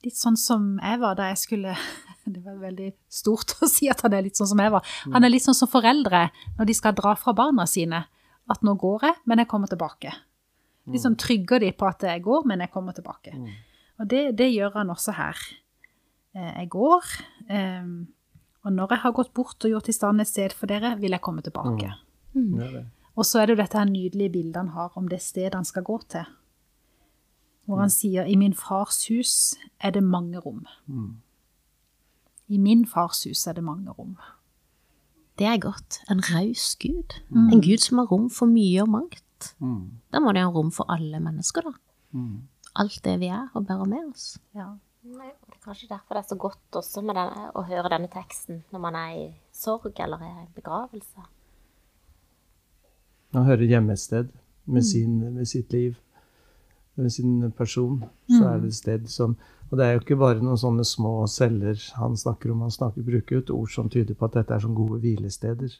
Litt 0.00 0.16
sånn 0.16 0.36
som 0.40 0.78
jeg 0.80 0.96
var 1.02 1.16
da 1.18 1.26
jeg 1.28 1.36
skulle 1.42 1.74
Det 2.24 2.40
var 2.40 2.56
veldig 2.62 2.86
stort 3.12 3.52
å 3.60 3.68
si 3.68 3.88
at 3.92 4.00
han 4.06 4.14
er 4.16 4.22
litt 4.24 4.38
sånn 4.38 4.48
som 4.48 4.60
jeg 4.62 4.72
var. 4.72 4.86
Han 5.12 5.24
er 5.26 5.32
litt 5.32 5.44
sånn 5.44 5.56
som 5.58 5.68
foreldre 5.68 6.22
når 6.56 6.68
de 6.70 6.76
skal 6.78 6.94
dra 6.96 7.12
fra 7.20 7.34
barna 7.36 7.66
sine. 7.68 8.04
At 8.50 8.62
nå 8.64 8.74
går 8.80 9.04
jeg, 9.08 9.16
men 9.28 9.42
jeg 9.42 9.48
kommer 9.50 9.68
tilbake. 9.70 10.12
Litt 10.88 11.02
sånn 11.04 11.16
trygger 11.20 11.60
de 11.60 11.72
på 11.76 11.88
at 11.88 12.04
jeg 12.06 12.22
går, 12.24 12.46
men 12.48 12.62
jeg 12.64 12.70
kommer 12.72 12.96
tilbake. 12.96 13.34
Og 14.00 14.08
det, 14.08 14.22
det 14.38 14.48
gjør 14.54 14.78
han 14.78 14.90
også 14.94 15.12
her. 15.18 15.36
Eh, 16.34 16.52
Jeg 16.62 16.68
går, 16.72 17.10
eh, 17.50 17.90
og 18.64 18.72
når 18.76 18.94
jeg 18.94 19.02
har 19.04 19.12
gått 19.16 19.34
bort 19.34 19.64
og 19.66 19.70
gjort 19.74 19.88
i 19.90 19.96
stand 19.96 20.20
et 20.22 20.28
sted 20.30 20.52
for 20.56 20.66
dere, 20.70 20.94
vil 21.00 21.10
jeg 21.16 21.20
komme 21.24 21.42
tilbake. 21.44 21.92
Det 22.32 22.70
det. 22.78 22.84
Og 23.20 23.26
så 23.28 23.42
er 23.42 23.48
det 23.48 23.58
jo 23.58 23.60
dette 23.60 23.76
her 23.76 23.88
nydelige 23.88 24.32
bildet 24.32 24.56
han 24.56 24.72
har 24.72 24.94
om 24.96 25.08
det 25.08 25.20
stedet 25.20 25.54
han 25.54 25.66
skal 25.68 25.84
gå 25.84 25.98
til. 26.08 26.24
Hvor 27.68 27.82
han 27.84 27.90
sier 27.92 28.24
'I 28.24 28.36
min 28.36 28.54
fars 28.54 29.06
hus 29.08 29.54
er 29.80 29.90
det 29.90 30.02
mange 30.02 30.40
rom'. 30.40 30.64
I 32.48 32.58
min 32.58 32.86
fars 32.86 33.24
hus 33.24 33.46
er 33.46 33.52
det 33.52 33.64
mange 33.64 33.90
rom. 33.90 34.16
Det 35.38 35.46
er 35.46 35.58
godt. 35.58 36.00
En 36.10 36.20
raus 36.20 36.76
Gud. 36.76 37.20
En 37.52 37.60
Gud 37.62 37.78
som 37.78 37.98
har 37.98 38.06
rom 38.06 38.30
for 38.30 38.46
mye 38.46 38.82
og 38.82 38.88
mangt. 38.88 39.54
Mm. 39.58 39.90
Da 40.12 40.20
må 40.20 40.32
det 40.32 40.42
ha 40.42 40.48
rom 40.48 40.72
for 40.72 40.84
alle 40.92 41.20
mennesker, 41.20 41.60
da. 41.60 41.72
Mm. 42.12 42.48
Alt 42.76 43.04
det 43.04 43.20
vi 43.20 43.26
er 43.26 43.48
og 43.54 43.66
bærer 43.66 43.84
med 43.84 44.12
oss. 44.12 44.38
Ja. 44.54 44.74
Nei, 45.02 45.30
og 45.40 45.46
det 45.48 45.56
er 45.56 45.64
kanskje 45.64 45.88
derfor 45.88 46.14
det 46.14 46.24
er 46.24 46.28
så 46.28 46.36
godt 46.36 46.76
også 46.76 47.00
med 47.00 47.14
denne, 47.14 47.50
å 47.56 47.62
høre 47.62 47.88
denne 47.88 48.08
teksten 48.12 48.64
når 48.72 48.80
man 48.80 48.94
er 48.94 49.12
i 49.16 49.26
sorg 49.52 49.96
eller 49.96 50.20
er 50.20 50.42
i 50.42 50.52
begravelse. 50.54 51.24
Han 53.34 53.46
hører 53.46 53.68
hjemme 53.70 53.94
et 53.94 54.02
sted 54.02 54.30
med, 54.66 54.84
sin, 54.86 55.18
med 55.34 55.48
sitt 55.48 55.72
liv. 55.72 55.98
med 57.00 57.12
sin 57.12 57.52
person, 57.56 58.02
så 58.28 58.42
er 58.44 58.58
det 58.60 58.68
et 58.68 58.74
sted 58.74 59.06
som 59.08 59.36
Og 59.70 59.78
det 59.78 59.86
er 59.86 59.92
jo 59.94 60.00
ikke 60.00 60.16
bare 60.18 60.42
noen 60.42 60.58
sånne 60.58 60.84
små 60.84 61.26
celler 61.30 61.78
han 61.94 62.16
snakker 62.18 62.50
om. 62.50 62.64
Han 62.66 62.72
snakker, 62.74 63.06
bruker 63.06 63.36
jo 63.36 63.42
et 63.44 63.50
ord 63.54 63.70
som 63.70 63.88
tyder 63.88 64.16
på 64.18 64.26
at 64.26 64.34
dette 64.40 64.54
er 64.54 64.64
som 64.64 64.74
gode 64.74 64.98
hvilesteder. 64.98 65.76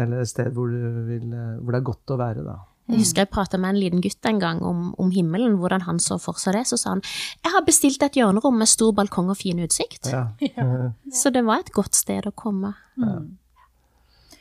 Eller 0.00 0.22
et 0.22 0.30
sted 0.30 0.48
hvor, 0.56 0.72
du 0.72 1.02
vil, 1.04 1.26
hvor 1.60 1.74
det 1.76 1.78
er 1.78 1.84
godt 1.90 2.14
å 2.14 2.16
være, 2.16 2.44
da. 2.46 2.56
Jeg 2.88 3.02
husker 3.02 3.26
jeg 3.26 3.28
prata 3.28 3.58
med 3.60 3.74
en 3.74 3.80
liten 3.82 4.00
gutt 4.00 4.26
en 4.30 4.38
gang 4.40 4.62
om, 4.64 4.94
om 4.96 5.10
himmelen, 5.12 5.58
hvordan 5.60 5.84
han 5.84 5.98
så 6.00 6.16
for 6.22 6.40
seg 6.40 6.56
det. 6.56 6.64
Så 6.70 6.78
sa 6.80 6.94
han 6.94 7.02
jeg 7.04 7.52
har 7.52 7.66
bestilt 7.66 8.04
et 8.06 8.16
hjørnerom 8.16 8.56
med 8.56 8.70
stor 8.70 8.94
balkong 8.96 9.28
og 9.28 9.36
fin 9.36 9.60
utsikt. 9.60 10.08
Ja. 10.08 10.24
Så 11.20 11.28
det 11.34 11.44
var 11.44 11.60
et 11.60 11.72
godt 11.76 11.98
sted 11.98 12.24
å 12.28 12.32
komme. 12.32 12.72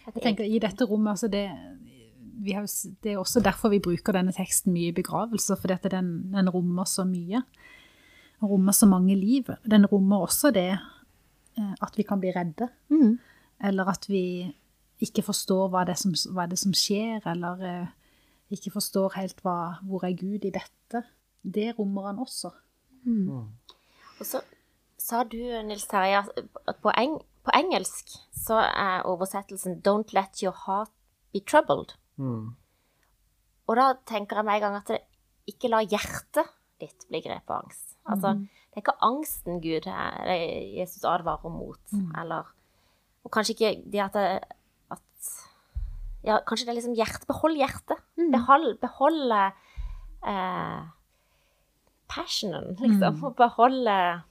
Jeg 0.07 0.23
tenker 0.23 0.47
i 0.47 0.61
dette 0.63 0.87
rommet, 0.87 1.17
altså 1.17 1.27
det, 1.27 1.43
har, 2.53 2.67
det 3.03 3.11
er 3.11 3.17
også 3.17 3.39
derfor 3.43 3.69
vi 3.69 3.79
bruker 3.79 4.13
denne 4.13 4.33
teksten 4.35 4.73
mye 4.73 4.91
i 4.91 4.95
begravelser, 4.95 5.55
for 5.55 5.71
at 5.73 5.83
den, 5.91 6.31
den 6.33 6.49
rommer 6.49 6.85
så 6.85 7.05
mye. 7.05 7.41
Den 8.39 8.47
rommer 8.51 8.71
så 8.71 8.85
mange 8.85 9.15
liv. 9.15 9.43
Den 9.65 9.85
rommer 9.85 10.21
også 10.27 10.51
det 10.53 10.69
eh, 11.57 11.73
at 11.81 11.97
vi 11.97 12.03
kan 12.03 12.19
bli 12.19 12.31
redde, 12.35 12.69
Mm. 12.89 13.19
eller 13.63 13.85
at 13.89 14.05
vi 14.09 14.53
ikke 15.01 15.21
forstår 15.21 15.69
hva 15.69 15.83
det 15.85 15.93
er 15.95 16.01
som, 16.01 16.13
hva 16.33 16.45
det 16.45 16.53
er 16.57 16.63
som 16.63 16.73
skjer, 16.73 17.21
eller 17.25 17.63
eh, 17.65 17.87
ikke 18.51 18.71
forstår 18.71 19.17
helt 19.17 19.41
hva, 19.43 19.77
hvor 19.83 20.05
er 20.05 20.13
Gud 20.17 20.45
i 20.45 20.51
dette. 20.53 21.03
Det 21.43 21.73
rommer 21.79 22.07
han 22.07 22.19
også. 22.19 22.51
Og 24.19 24.25
så 24.25 24.41
sa 24.99 25.23
du, 25.23 25.37
Nils 25.63 25.85
Terje, 25.87 26.23
at 26.67 26.75
på, 26.83 26.91
eng 26.97 27.17
på 27.45 27.51
engelsk 27.55 28.09
så 28.35 28.57
er 28.59 29.05
oversettelsen 29.07 29.81
'Don't 29.85 30.13
let 30.13 30.41
your 30.43 30.55
heart 30.65 30.89
be 31.33 31.39
troubled'. 31.39 31.95
Mm. 32.17 32.55
Og 33.67 33.75
da 33.79 33.87
tenker 34.07 34.39
jeg 34.39 34.45
med 34.47 34.59
en 34.59 34.61
gang 34.65 34.75
at 34.79 34.87
det, 34.93 35.01
ikke 35.47 35.69
la 35.71 35.81
hjertet 35.83 36.49
ditt 36.81 37.07
bli 37.09 37.21
grepet 37.23 37.49
av 37.49 37.63
angst. 37.65 37.95
Altså, 38.07 38.33
det 38.37 38.77
er 38.79 38.83
ikke 38.83 38.99
angsten 39.03 39.61
Gud 39.63 39.87
er, 39.91 40.29
Jesus 40.77 41.03
advarer 41.07 41.49
mot, 41.51 41.79
eller 42.21 42.53
Og 43.25 43.31
kanskje 43.33 43.55
ikke 43.55 43.71
det 43.91 43.99
at, 43.99 44.13
det, 44.13 44.39
at 44.91 45.31
Ja, 46.23 46.37
kanskje 46.47 46.65
det 46.67 46.71
er 46.71 46.79
liksom 46.79 46.95
hjertet. 46.95 47.27
Behold 47.27 47.57
hjertet. 47.59 47.99
Behold, 48.31 48.77
behold 48.79 49.31
eh, 49.31 50.81
passionen, 52.07 52.75
liksom. 52.79 53.23
Og 53.23 53.35
beholde 53.35 54.23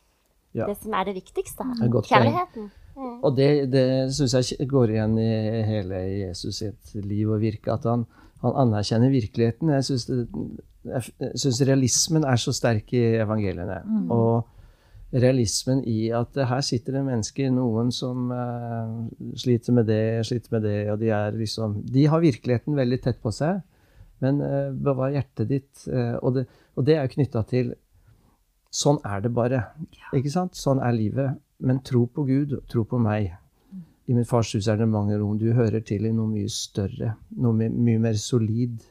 Ja. 0.55 0.65
det 0.67 0.79
som 0.81 0.95
er 0.95 1.05
det 1.05 1.15
viktigste 1.15 1.65
Det 2.65 2.71
Kjærligheten. 2.97 3.25
Og 3.25 3.37
det, 3.37 3.49
det 3.73 3.87
syns 4.17 4.53
jeg 4.53 4.69
går 4.71 4.95
igjen 4.95 5.19
i 5.21 5.31
hele 5.69 6.01
Jesus 6.23 6.63
sitt 6.63 6.95
liv 7.05 7.31
og 7.31 7.43
virke, 7.43 7.75
at 7.75 7.85
han, 7.89 8.07
han 8.45 8.57
anerkjenner 8.65 9.13
virkeligheten. 9.13 9.73
Jeg 9.77 9.85
syns 11.37 11.63
realismen 11.69 12.25
er 12.25 12.41
så 12.41 12.55
sterk 12.57 12.93
i 12.97 13.05
evangeliene. 13.21 13.83
Og 14.13 14.47
realismen 15.13 15.85
i 15.87 16.09
at 16.15 16.37
her 16.49 16.65
sitter 16.65 16.99
det 16.99 17.05
mennesker, 17.07 17.53
noen 17.55 17.93
som 17.95 18.31
uh, 18.33 19.07
sliter 19.39 19.77
med 19.77 19.89
det, 19.89 20.03
sliter 20.27 20.57
med 20.57 20.67
det, 20.67 20.77
og 20.93 21.01
de 21.01 21.13
er 21.15 21.37
liksom 21.37 21.81
De 21.87 22.07
har 22.11 22.25
virkeligheten 22.25 22.77
veldig 22.77 23.01
tett 23.05 23.21
på 23.23 23.33
seg, 23.35 23.63
men 24.25 24.41
uh, 24.43 24.73
bevar 24.73 25.15
hjertet 25.15 25.51
ditt. 25.53 25.73
Uh, 25.87 26.17
og, 26.23 26.35
det, 26.39 26.47
og 26.75 26.89
det 26.89 26.97
er 26.97 27.07
jo 27.07 27.19
knytta 27.19 27.45
til 27.51 27.75
Sånn 28.77 28.99
er 29.09 29.23
det 29.25 29.31
bare. 29.33 29.61
Ikke 30.13 30.29
sant? 30.29 30.59
Sånn 30.59 30.83
er 30.85 30.93
livet. 30.93 31.39
Men 31.61 31.81
tro 31.81 32.07
på 32.07 32.25
Gud, 32.29 32.57
tro 32.69 32.85
på 32.85 32.99
meg. 33.01 33.33
I 34.07 34.15
mitt 34.15 34.29
fars 34.29 34.53
hus 34.55 34.69
er 34.71 34.77
det 34.79 34.87
mange 34.89 35.17
rom. 35.19 35.39
Du 35.39 35.49
hører 35.57 35.81
til 35.83 36.05
i 36.07 36.13
noe 36.15 36.29
mye 36.31 36.51
større. 36.53 37.15
Noe 37.43 37.57
my 37.57 37.69
mye 37.73 37.99
mer 37.99 38.19
solid. 38.21 38.85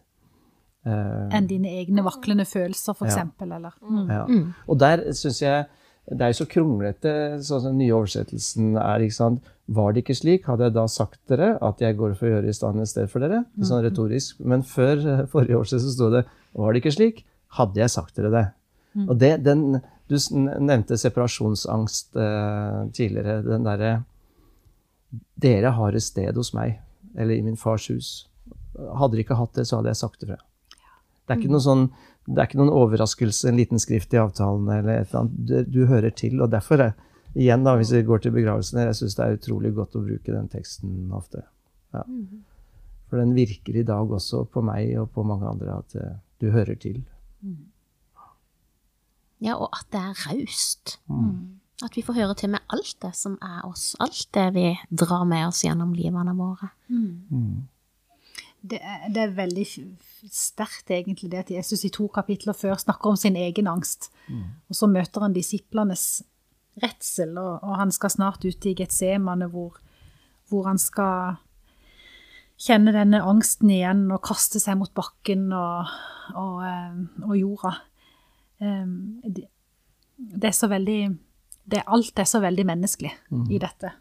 Uh, 0.86 1.30
Enn 1.34 1.48
dine 1.50 1.72
egne 1.80 2.04
vaklende 2.06 2.46
følelser, 2.46 2.94
for 2.94 3.08
Ja. 3.08 3.14
eksempel, 3.14 3.52
eller? 3.56 3.74
Mm. 3.82 4.10
ja. 4.10 4.26
Og 4.68 4.80
der 4.80 5.06
syns 5.14 5.42
jeg 5.42 5.66
det 6.06 6.22
er 6.22 6.30
jo 6.30 6.38
så 6.44 6.46
kronglete, 6.46 7.12
sånn 7.42 7.62
som 7.64 7.72
den 7.72 7.80
nye 7.82 7.96
oversettelsen 7.98 8.76
er. 8.78 9.02
ikke 9.02 9.16
sant? 9.16 9.48
Var 9.74 9.94
det 9.94 10.04
ikke 10.04 10.14
slik, 10.20 10.44
hadde 10.46 10.68
jeg 10.68 10.74
da 10.76 10.84
sagt 10.86 11.18
dere 11.32 11.56
at 11.66 11.80
jeg 11.82 11.98
går 11.98 12.14
for 12.14 12.28
å 12.28 12.34
gjøre 12.36 12.52
i 12.52 12.54
stand 12.54 12.80
et 12.84 12.92
sted 12.92 13.10
for 13.10 13.26
dere? 13.26 13.40
Sånn 13.66 13.82
retorisk. 13.82 14.38
Men 14.46 14.62
før 14.62 15.02
eh, 15.02 15.24
forrige 15.32 15.58
oversettelse 15.58 15.90
så 15.90 15.96
sto 15.96 16.12
det 16.14 16.22
var 16.54 16.74
det 16.76 16.84
ikke 16.84 16.94
slik, 16.94 17.24
hadde 17.58 17.82
jeg 17.82 17.90
sagt 17.90 18.16
dere 18.20 18.30
det. 18.36 18.46
Og 19.10 19.18
det, 19.18 19.32
den, 19.44 19.82
Du 20.10 20.18
nevnte 20.36 20.98
separasjonsangst 21.02 22.18
eh, 22.22 22.82
tidligere. 22.94 23.40
Den 23.46 23.66
derre 23.66 23.94
Dere 25.40 25.72
har 25.78 25.96
et 25.96 26.04
sted 26.04 26.36
hos 26.36 26.50
meg, 26.56 26.82
eller 27.16 27.38
i 27.38 27.44
min 27.46 27.56
fars 27.60 27.86
hus. 27.88 28.10
Hadde 28.76 29.14
dere 29.14 29.24
ikke 29.24 29.38
hatt 29.40 29.56
det, 29.56 29.64
så 29.70 29.80
hadde 29.80 29.94
jeg 29.94 30.02
sagt 30.02 30.20
det 30.20 30.34
fra. 30.34 30.42
Det 31.26 31.34
er 31.34 31.40
ikke 31.40 31.54
noe 31.54 31.64
sånn 31.64 31.86
det 32.26 32.42
er 32.42 32.48
ikke 32.50 32.58
noen 32.58 32.74
overraskelse, 32.74 33.50
en 33.50 33.60
liten 33.60 33.82
skrift 33.82 34.14
i 34.16 34.18
avtalen 34.18 34.66
eller 34.66 35.04
et 35.04 35.12
eller 35.12 35.20
annet. 35.20 35.36
Du, 35.38 35.56
du 35.70 35.86
hører 35.90 36.14
til, 36.18 36.40
og 36.42 36.50
derfor, 36.54 36.82
er, 36.82 36.96
igjen 37.38 37.66
da, 37.68 37.76
hvis 37.78 37.94
vi 37.94 38.02
går 38.08 38.24
til 38.24 38.34
begravelsen, 38.34 38.82
jeg 38.82 38.98
syns 38.98 39.18
det 39.20 39.26
er 39.26 39.38
utrolig 39.38 39.72
godt 39.78 39.98
å 40.00 40.02
bruke 40.08 40.34
den 40.34 40.50
teksten 40.50 41.14
ofte. 41.14 41.44
Ja. 41.94 42.02
For 43.12 43.22
den 43.22 43.36
virker 43.38 43.78
i 43.78 43.86
dag 43.86 44.10
også 44.18 44.42
på 44.50 44.64
meg 44.66 44.96
og 44.98 45.12
på 45.14 45.26
mange 45.28 45.52
andre 45.52 45.78
at 45.84 45.98
eh, 46.02 46.18
du 46.42 46.50
hører 46.56 46.80
til. 46.82 47.04
Ja, 49.44 49.56
og 49.56 49.70
at 49.76 49.88
det 49.92 50.00
er 50.00 50.26
raust. 50.30 51.00
At 51.84 51.96
vi 51.98 52.02
får 52.02 52.14
høre 52.16 52.36
til 52.40 52.50
med 52.54 52.64
alt 52.72 52.96
det 53.02 53.16
som 53.16 53.38
er 53.44 53.66
oss. 53.68 53.96
Alt 54.00 54.30
det 54.34 54.54
vi 54.56 54.68
drar 54.92 55.26
med 55.28 55.48
oss 55.48 55.64
gjennom 55.66 55.94
livene 55.94 56.36
våre. 56.38 56.70
Det 58.66 58.80
er, 58.82 59.10
det 59.14 59.22
er 59.22 59.34
veldig 59.38 59.66
sterkt, 60.32 60.90
egentlig, 60.90 61.32
det 61.32 61.44
at 61.44 61.52
Jesus 61.52 61.84
i 61.86 61.92
to 61.94 62.08
kapitler 62.08 62.54
før 62.58 62.80
snakker 62.82 63.12
om 63.12 63.16
sin 63.20 63.36
egen 63.36 63.68
angst. 63.68 64.10
Og 64.70 64.76
så 64.76 64.88
møter 64.88 65.22
han 65.22 65.36
disiplenes 65.36 66.24
redsel, 66.82 67.38
og, 67.38 67.60
og 67.64 67.76
han 67.78 67.92
skal 67.92 68.10
snart 68.10 68.46
ut 68.46 68.66
i 68.66 68.74
Getsemane, 68.74 69.46
hvor, 69.52 69.78
hvor 70.50 70.66
han 70.68 70.80
skal 70.82 71.38
kjenne 72.58 72.94
denne 72.96 73.22
angsten 73.22 73.70
igjen 73.70 74.08
og 74.12 74.24
kaste 74.24 74.60
seg 74.64 74.80
mot 74.80 74.94
bakken 74.96 75.52
og, 75.54 75.92
og, 76.34 76.64
eh, 76.66 76.98
og 77.28 77.36
jorda. 77.38 77.76
Um, 78.62 79.22
det, 79.26 80.48
er 80.48 80.56
så 80.56 80.70
veldig 80.72 81.00
det, 81.66 81.82
Alt 81.88 82.20
er 82.20 82.30
så 82.30 82.40
veldig 82.40 82.66
menneskelig 82.66 83.12
i 83.52 83.60
dette. 83.60 83.92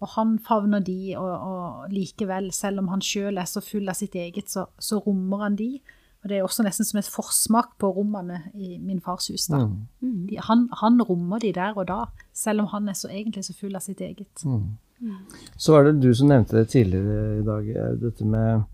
Og 0.00 0.08
han 0.12 0.38
favner 0.44 0.82
de, 0.84 1.16
og, 1.16 1.30
og 1.30 1.92
likevel, 1.92 2.50
selv 2.52 2.82
om 2.82 2.90
han 2.92 3.00
sjøl 3.00 3.38
er 3.40 3.48
så 3.48 3.62
full 3.64 3.88
av 3.88 3.96
sitt 3.96 4.14
eget, 4.14 4.50
så, 4.52 4.66
så 4.78 4.98
rommer 5.00 5.46
han 5.46 5.56
de. 5.56 5.78
Og 6.24 6.28
det 6.28 6.36
er 6.36 6.44
også 6.44 6.64
nesten 6.66 6.84
som 6.84 6.98
et 7.00 7.08
forsmak 7.08 7.76
på 7.80 7.88
rommene 7.96 8.42
i 8.54 8.76
min 8.82 9.00
fars 9.00 9.28
hus. 9.30 9.46
da. 9.46 9.62
De, 10.02 10.40
han, 10.48 10.66
han 10.82 11.00
rommer 11.06 11.38
de 11.38 11.52
der 11.54 11.76
og 11.78 11.86
da, 11.88 12.00
selv 12.34 12.64
om 12.64 12.70
han 12.74 12.90
er 12.90 12.98
så 12.98 13.08
egentlig 13.08 13.46
så 13.46 13.54
full 13.56 13.78
av 13.78 13.84
sitt 13.84 14.02
eget. 14.04 14.44
Så 15.56 15.72
var 15.72 15.86
det 15.86 16.00
du 16.02 16.10
som 16.16 16.28
nevnte 16.28 16.58
det 16.58 16.68
tidligere 16.72 17.38
i 17.38 17.44
dag, 17.46 17.68
eh, 17.68 17.92
dette 18.00 18.26
med 18.26 18.64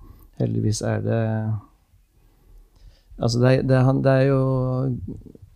Heldigvis 0.41 0.81
er 0.87 1.03
det 1.05 1.23
Altså, 3.23 3.39
det 3.43 3.53
er, 3.53 3.63
det 3.69 3.77
er, 3.79 3.87
han, 3.87 4.03
det 4.05 4.13
er 4.13 4.27
jo 4.33 4.41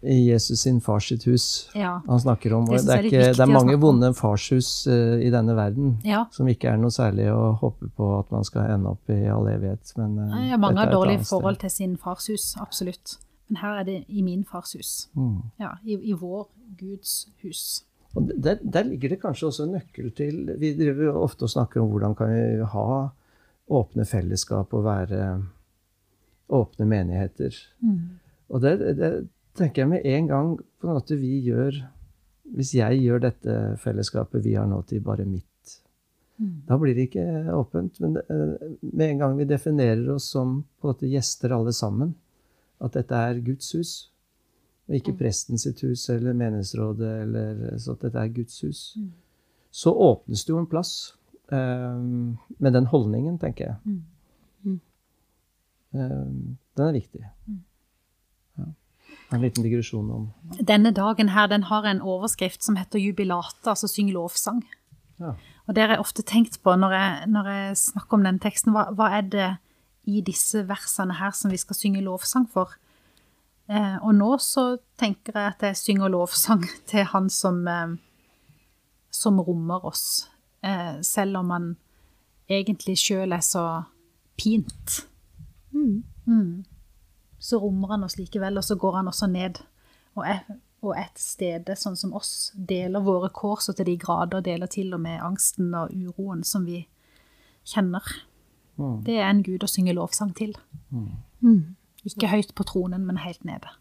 i 0.07 0.17
Jesus 0.31 0.61
sin 0.61 0.79
fars 0.81 1.09
sitt 1.09 1.25
hus 1.27 1.69
Ja. 1.75 2.01
han 2.07 2.21
snakker 2.21 2.53
om. 2.55 2.67
Det 2.67 2.85
Det 2.87 2.95
er, 2.95 3.09
ikke, 3.09 3.33
det 3.35 3.41
er 3.43 3.51
mange 3.51 3.77
vonde 3.81 4.13
farshus 4.15 4.87
uh, 4.87 5.19
i 5.19 5.31
denne 5.31 5.57
verden 5.57 5.97
ja. 6.05 6.25
som 6.31 6.49
ikke 6.49 6.71
er 6.71 6.77
noe 6.81 6.95
særlig 6.95 7.27
å 7.33 7.57
håpe 7.61 7.91
på 7.97 8.11
at 8.19 8.31
man 8.31 8.45
skal 8.45 8.71
ende 8.77 8.93
opp 8.95 9.11
i 9.11 9.25
all 9.27 9.49
evighet. 9.51 9.93
Men 9.97 10.19
uh, 10.19 10.37
Ja, 10.51 10.57
mange 10.57 10.85
har 10.85 10.93
dårlig 10.93 11.21
forhold 11.27 11.59
til 11.65 11.71
sin 11.71 11.97
fars 11.97 12.29
hus, 12.31 12.55
absolutt. 12.61 13.19
Men 13.49 13.61
her 13.63 13.81
er 13.81 13.85
det 13.85 13.99
i 14.09 14.23
min 14.23 14.45
fars 14.45 14.75
hus. 14.79 15.09
Mm. 15.15 15.43
Ja, 15.63 15.77
i, 15.85 15.99
i 16.11 16.13
vår 16.13 16.49
Guds 16.79 17.29
hus. 17.43 17.85
Og 18.17 18.31
der, 18.43 18.59
der 18.63 18.87
ligger 18.87 19.13
det 19.13 19.21
kanskje 19.21 19.51
også 19.51 19.67
en 19.67 19.77
nøkkel 19.77 20.11
til 20.17 20.55
Vi 20.59 20.73
driver 20.79 21.11
jo 21.11 21.19
ofte 21.21 21.45
og 21.45 21.53
snakker 21.53 21.83
om 21.83 21.91
hvordan 21.93 22.15
kan 22.17 22.33
vi 22.33 22.65
ha 22.65 22.87
åpne 23.77 24.07
fellesskap 24.07 24.73
og 24.73 24.85
være 24.87 25.43
åpne 26.49 26.87
menigheter. 26.87 27.57
Og 28.49 28.63
det, 28.63 28.79
det 28.99 29.11
tenker 29.59 29.83
jeg 29.83 29.91
med 29.91 30.07
en 30.07 30.27
gang 30.31 30.57
på 30.59 30.89
en 30.89 30.99
måte 30.99 31.17
vi 31.19 31.41
gjør 31.49 31.83
Hvis 32.57 32.75
jeg 32.77 33.01
gjør 33.03 33.25
dette 33.25 33.55
fellesskapet 33.83 34.45
vi 34.45 34.53
har 34.55 34.69
nå 34.71 34.77
til 34.87 35.01
bare 35.03 35.25
mitt, 35.27 35.81
da 36.39 36.77
blir 36.79 36.95
det 36.95 37.09
ikke 37.09 37.25
åpent. 37.51 37.99
Men 37.99 38.21
eh, 38.23 38.69
med 38.93 39.09
en 39.09 39.19
gang 39.19 39.35
vi 39.35 39.49
definerer 39.51 40.05
oss 40.15 40.29
som 40.31 40.61
på 40.79 40.87
en 40.87 40.93
måte 40.93 41.11
gjester 41.11 41.51
alle 41.51 41.73
sammen, 41.75 42.15
at 42.79 42.95
dette 42.95 43.19
er 43.19 43.43
Guds 43.43 43.73
hus, 43.75 43.93
og 44.87 44.95
ikke 44.95 45.17
presten 45.19 45.59
sitt 45.59 45.83
hus 45.83 46.07
eller 46.15 46.39
menighetsrådet, 46.39 47.13
eller 47.25 47.81
så 47.83 47.97
at 47.97 48.07
dette 48.07 48.23
er 48.23 48.35
Guds 48.39 48.63
hus, 48.63 48.85
så 49.75 49.91
åpnes 49.91 50.47
det 50.47 50.55
jo 50.55 50.63
en 50.63 50.71
plass 50.71 51.17
Um, 51.49 52.37
med 52.59 52.73
den 52.73 52.87
holdningen, 52.87 53.39
tenker 53.39 53.65
jeg. 53.65 53.75
Eh, 55.97 56.57
den 56.77 56.87
er 56.87 56.97
viktig. 56.97 57.25
Ja. 58.59 58.69
En 59.35 59.43
liten 59.43 59.65
digresjon 59.65 60.11
om 60.11 60.27
Denne 60.63 60.93
dagen 60.95 61.33
her, 61.35 61.49
den 61.51 61.67
har 61.67 61.87
en 61.89 62.03
overskrift 62.03 62.63
som 62.63 62.77
heter 62.77 63.03
jubilate, 63.03 63.65
altså 63.67 63.89
syng 63.91 64.13
lovsang. 64.15 64.65
ja. 65.19 65.35
Og 65.67 65.75
det 65.75 65.83
har 65.83 65.97
jeg 65.97 65.99
ofte 65.99 66.23
tenkt 66.23 66.61
på 66.63 66.77
når 66.79 66.93
jeg, 66.95 67.29
når 67.35 67.49
jeg 67.51 67.79
snakker 67.81 68.15
om 68.15 68.27
den 68.27 68.39
teksten. 68.39 68.71
Hva, 68.71 68.85
hva 68.95 69.09
er 69.19 69.25
det 69.27 69.49
i 70.07 70.21
disse 70.23 70.63
versene 70.69 71.17
her 71.19 71.33
som 71.35 71.51
vi 71.51 71.59
skal 71.59 71.79
synge 71.79 72.05
lovsang 72.07 72.47
for? 72.53 72.77
Eh, 73.67 73.97
og 73.99 74.15
nå 74.15 74.37
så 74.39 74.77
tenker 74.99 75.35
jeg 75.35 75.55
at 75.57 75.65
jeg 75.67 75.81
synger 75.81 76.13
lovsang 76.15 76.63
til 76.91 77.09
han 77.11 77.27
som, 77.33 77.65
eh, 77.67 77.97
som 79.11 79.43
rommer 79.43 79.85
oss, 79.91 80.29
eh, 80.63 81.03
selv 81.03 81.43
om 81.43 81.51
han 81.51 81.69
egentlig 82.47 82.95
sjøl 83.03 83.35
er 83.35 83.43
så 83.43 83.67
pint. 84.39 85.03
Mm. 85.77 86.65
Så 87.39 87.61
rommer 87.63 87.95
han 87.95 88.07
oss 88.07 88.17
likevel, 88.19 88.59
og 88.59 88.65
så 88.65 88.77
går 88.81 89.01
han 89.01 89.11
også 89.13 89.29
ned 89.31 89.61
og 90.17 90.25
er, 90.25 90.43
og 90.81 90.95
er 90.97 91.11
et 91.11 91.21
sted 91.21 91.69
sånn 91.77 91.99
som 91.99 92.15
oss, 92.17 92.53
deler 92.57 93.05
våre 93.05 93.29
kår 93.35 93.61
så 93.67 93.75
til 93.77 93.91
de 93.91 93.97
grader, 94.01 94.45
deler 94.45 94.71
til 94.73 94.95
og 94.97 95.03
med 95.05 95.21
angsten 95.21 95.75
og 95.77 95.93
uroen 95.93 96.45
som 96.47 96.65
vi 96.69 96.87
kjenner. 97.67 98.05
Mm. 98.77 99.03
Det 99.05 99.19
er 99.19 99.29
en 99.29 99.43
Gud 99.45 99.65
å 99.65 99.71
synge 99.71 99.97
lovsang 99.97 100.33
til. 100.37 100.57
Mm. 100.93 101.77
Ikke 102.07 102.31
høyt 102.31 102.55
på 102.57 102.65
tronen, 102.69 103.05
men 103.09 103.21
helt 103.21 103.45
nede. 103.45 103.73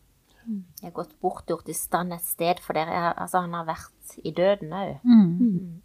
Jeg 0.45 0.91
har 0.91 0.93
gått 0.93 1.15
bort 1.21 1.49
gjort 1.49 1.69
i 1.69 1.73
stand 1.73 2.13
et 2.13 2.25
sted 2.25 2.59
for 2.61 2.77
dere. 2.77 3.13
Altså, 3.13 3.41
han 3.41 3.55
har 3.57 3.65
vært 3.65 4.17
i 4.21 4.31
døden 4.35 4.73
òg. 4.77 4.99
Mm. 5.05 5.81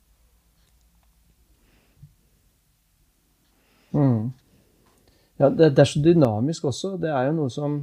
Ja, 5.40 5.48
det, 5.48 5.72
det 5.76 5.84
er 5.84 5.88
så 5.88 6.02
dynamisk 6.04 6.66
også. 6.68 6.94
Det 7.00 7.10
er 7.10 7.30
jo 7.30 7.38
noe 7.38 7.52
som 7.52 7.80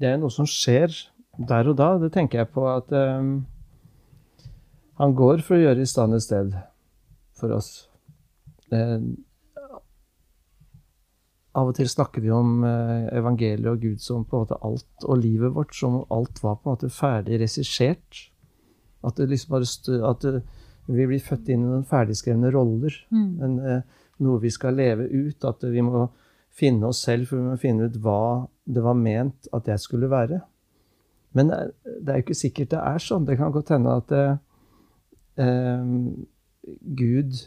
Det 0.00 0.10
er 0.10 0.18
noe 0.20 0.32
som 0.34 0.48
skjer 0.48 0.92
der 1.48 1.70
og 1.70 1.78
da. 1.78 1.94
Det 2.02 2.12
tenker 2.12 2.42
jeg 2.42 2.52
på 2.52 2.66
at 2.68 2.90
um, 2.92 3.44
han 5.00 5.14
går 5.16 5.44
for 5.46 5.56
å 5.56 5.62
gjøre 5.62 5.84
i 5.84 5.88
stand 5.88 6.16
et 6.16 6.24
sted 6.24 6.52
for 7.38 7.54
oss. 7.56 7.70
Eh, 8.74 8.98
av 11.52 11.68
og 11.68 11.76
til 11.76 11.88
snakker 11.90 12.24
vi 12.24 12.32
om 12.32 12.62
eh, 12.64 13.08
evangeliet 13.18 13.70
og 13.72 13.80
Gud 13.82 14.02
som 14.04 14.24
på 14.24 14.36
en 14.36 14.44
måte 14.44 14.60
alt, 14.64 15.06
og 15.06 15.20
livet 15.20 15.54
vårt 15.56 15.74
som 15.76 16.00
alt 16.12 16.40
var 16.44 16.58
på 16.60 16.68
en 16.68 16.76
måte 16.76 16.92
ferdig 16.92 17.40
regissert. 17.42 18.26
At 19.04 19.18
det 19.18 19.30
liksom 19.32 19.58
at 20.08 20.24
det, 20.24 20.42
vi 20.86 21.08
blir 21.08 21.22
født 21.22 21.50
inn 21.50 21.64
i 21.64 21.70
noen 21.70 21.88
ferdigskrevne 21.88 22.52
roller. 22.54 22.94
En, 23.44 23.58
eh, 23.60 24.01
noe 24.22 24.42
vi 24.42 24.52
skal 24.54 24.78
leve 24.78 25.08
ut. 25.10 25.44
At 25.48 25.64
vi 25.68 25.84
må 25.84 26.06
finne 26.52 26.90
oss 26.90 27.02
selv, 27.06 27.30
for 27.30 27.40
vi 27.40 27.50
må 27.50 27.60
finne 27.60 27.88
ut 27.88 28.00
hva 28.02 28.46
det 28.64 28.82
var 28.84 28.98
ment 28.98 29.48
at 29.56 29.68
jeg 29.70 29.82
skulle 29.82 30.10
være. 30.12 30.42
Men 31.36 31.48
det 31.48 32.12
er, 32.12 32.18
jo 32.18 32.26
ikke 32.26 32.36
sikkert 32.36 32.74
det 32.74 32.82
er 32.82 33.02
sånn. 33.02 33.26
Det 33.28 33.38
kan 33.40 33.54
godt 33.54 33.72
hende 33.72 33.96
at 34.02 34.12
eh, 34.16 34.34
eh, 35.40 35.94
Gud, 36.98 37.38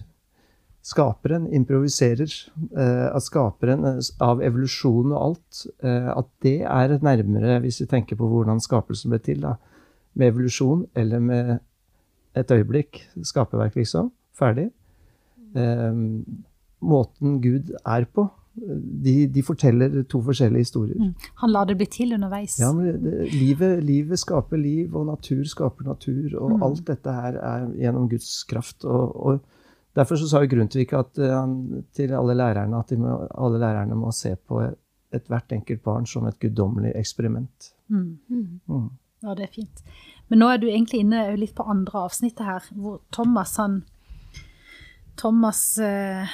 skaperen, 0.86 1.46
improviserer. 1.54 2.34
Eh, 2.72 3.06
at 3.12 3.26
skaperen 3.26 3.86
eh, 3.92 4.02
av 4.26 4.42
evolusjon 4.46 5.14
og 5.14 5.20
alt, 5.20 5.62
eh, 5.86 6.10
at 6.16 6.32
det 6.46 6.58
er 6.66 6.98
nærmere, 7.06 7.60
hvis 7.64 7.84
vi 7.84 7.90
tenker 7.94 8.20
på 8.20 8.30
hvordan 8.32 8.62
skapelsen 8.64 9.14
ble 9.14 9.22
til, 9.26 9.46
da, 9.46 9.56
med 10.16 10.34
evolusjon 10.34 10.86
eller 10.98 11.22
med 11.22 11.56
et 12.36 12.52
øyeblikk, 12.52 13.04
skaperverk, 13.24 13.78
liksom, 13.80 14.10
ferdig. 14.36 14.72
Eh, 15.56 16.02
måten 16.84 17.40
Gud 17.44 17.72
er 17.86 18.06
på, 18.06 18.28
de, 18.56 19.16
de 19.28 19.42
forteller 19.44 19.98
to 20.08 20.22
forskjellige 20.24 20.64
historier. 20.64 21.10
Han 21.42 21.52
lar 21.52 21.68
det 21.68 21.76
bli 21.80 21.88
til 21.92 22.16
underveis. 22.16 22.56
Ja, 22.62 22.72
men 22.76 23.02
det, 23.04 23.28
livet, 23.34 23.84
livet 23.84 24.22
skaper 24.22 24.60
liv, 24.62 24.96
og 24.96 25.10
natur 25.10 25.44
skaper 25.50 25.90
natur. 25.90 26.38
Og 26.40 26.64
alt 26.64 26.86
dette 26.88 27.16
her 27.18 27.40
er 27.42 27.68
gjennom 27.82 28.08
Guds 28.12 28.32
kraft. 28.48 28.88
Og, 28.88 29.12
og 29.16 29.44
Derfor 29.96 30.20
så 30.20 30.28
sa 30.28 30.42
jo 30.44 30.52
Grundtvig 30.52 30.90
at 30.92 31.20
eh, 31.24 31.32
han, 31.32 31.84
til 31.96 32.12
alle 32.16 32.36
lærerne 32.36 32.82
at 32.82 32.92
de 32.92 32.98
må, 33.00 33.14
alle 33.32 33.62
lærerne 33.62 33.96
må 33.96 34.12
se 34.12 34.34
på 34.36 34.60
ethvert 35.16 35.54
enkelt 35.56 35.84
barn 35.86 36.08
som 36.10 36.28
et 36.28 36.40
guddommelig 36.42 36.92
eksperiment. 37.00 37.72
Mm. 37.88 38.18
Mm. 38.68 38.90
Ja, 39.24 39.36
det 39.38 39.48
er 39.48 39.54
fint. 39.54 39.84
Men 40.28 40.42
nå 40.42 40.50
er 40.52 40.60
du 40.60 40.68
egentlig 40.68 41.06
inne 41.06 41.22
litt 41.40 41.56
på 41.56 41.64
andre 41.72 42.04
avsnittet 42.10 42.44
her, 42.44 42.68
hvor 42.76 43.00
Thomas 43.16 43.56
han 43.62 43.84
Thomas, 45.16 45.78
eh, 45.80 46.28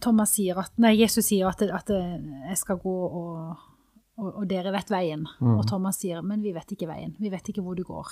Thomas 0.00 0.30
sier 0.34 0.56
at 0.58 0.72
Nei, 0.78 0.94
Jesus 1.00 1.26
sier 1.26 1.48
at, 1.48 1.62
at 1.62 1.88
jeg 1.88 2.56
skal 2.56 2.78
gå 2.80 2.94
og, 3.06 3.56
og, 4.16 4.28
og 4.38 4.46
dere 4.48 4.72
vet 4.72 4.90
veien. 4.90 5.26
Og 5.40 5.66
Thomas 5.68 5.96
sier 6.00 6.22
men 6.22 6.42
vi 6.42 6.52
vet 6.56 6.72
ikke 6.72 6.88
veien. 6.88 7.16
Vi 7.20 7.30
vet 7.30 7.48
ikke 7.48 7.62
hvor 7.62 7.74
du 7.76 7.82
går. 7.84 8.08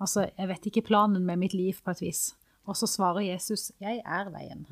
Altså, 0.00 0.28
jeg 0.38 0.48
vet 0.48 0.66
ikke 0.66 0.82
planen 0.86 1.24
med 1.26 1.36
mitt 1.40 1.54
liv 1.54 1.74
på 1.84 1.90
et 1.90 2.00
vis. 2.02 2.34
Og 2.68 2.76
så 2.76 2.86
svarer 2.86 3.20
Jesus 3.32 3.72
jeg 3.80 4.02
er 4.04 4.28
veien. 4.30 4.66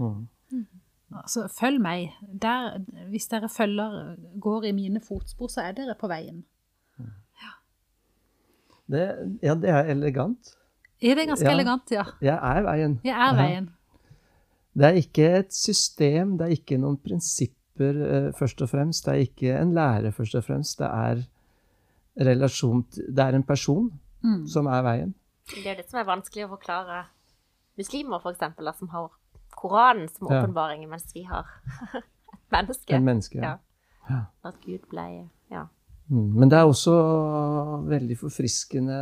Altså, 1.15 1.47
følg 1.49 1.81
meg. 1.81 2.13
Der, 2.43 2.79
hvis 3.09 3.27
dere 3.31 3.49
følger, 3.49 4.17
går 4.41 4.65
i 4.69 4.73
mine 4.73 5.01
fotspor, 5.01 5.49
så 5.49 5.61
er 5.63 5.73
dere 5.73 5.95
på 5.99 6.09
veien. 6.11 6.45
Det, 8.87 9.03
ja, 9.43 9.55
det 9.59 9.71
er 9.71 9.89
elegant. 9.91 10.53
Er 11.03 11.15
det 11.19 11.27
ganske 11.29 11.45
Ja. 11.47 11.53
elegant, 11.53 11.91
ja? 11.91 12.05
Jeg 12.23 12.39
er 12.39 12.63
veien. 12.63 13.01
Jeg 13.05 13.17
er 13.19 13.35
veien. 13.35 13.71
Det 14.77 14.85
er 14.85 14.99
ikke 15.01 15.29
et 15.39 15.53
system, 15.57 16.37
det 16.39 16.47
er 16.47 16.53
ikke 16.57 16.77
noen 16.79 16.99
prinsipper 17.01 17.97
eh, 18.07 18.33
først 18.37 18.61
og 18.63 18.69
fremst. 18.69 19.05
Det 19.07 19.13
er 19.15 19.25
ikke 19.25 19.55
en 19.61 19.73
lære 19.77 20.13
først 20.13 20.35
og 20.37 20.45
fremst. 20.45 20.79
Det 20.79 20.87
er 20.87 21.23
relasjon 22.27 22.83
Det 22.93 23.19
er 23.19 23.35
en 23.37 23.43
person 23.45 23.91
Mm. 24.25 24.47
som 24.49 24.67
er 24.67 24.83
veien. 24.83 25.15
Det 25.49 25.67
er 25.67 25.75
jo 25.77 25.83
det 25.83 25.91
som 25.91 26.01
er 26.01 26.05
vanskelig 26.09 26.45
å 26.47 26.49
forklare 26.57 27.05
muslimer, 27.79 28.19
for 28.23 28.33
eksempel, 28.33 28.69
som 28.75 28.89
har 28.89 29.11
Koranen 29.57 30.09
som 30.09 30.27
Ja. 30.31 30.43
åpenbaring, 30.43 30.89
mens 30.89 31.05
vi 31.15 31.23
har 31.23 31.45
et 31.95 32.51
menneske. 32.53 32.95
En 32.95 33.05
menneske. 33.05 33.39
Ja. 33.39 33.57
Ja. 34.11 34.21
At 34.45 34.55
Gud 34.65 34.81
ble 34.91 35.29
Ja. 35.51 35.67
Mm, 36.11 36.35
Men 36.39 36.49
det 36.49 36.59
er 36.59 36.65
også 36.65 37.87
veldig 37.89 38.19
forfriskende 38.19 38.99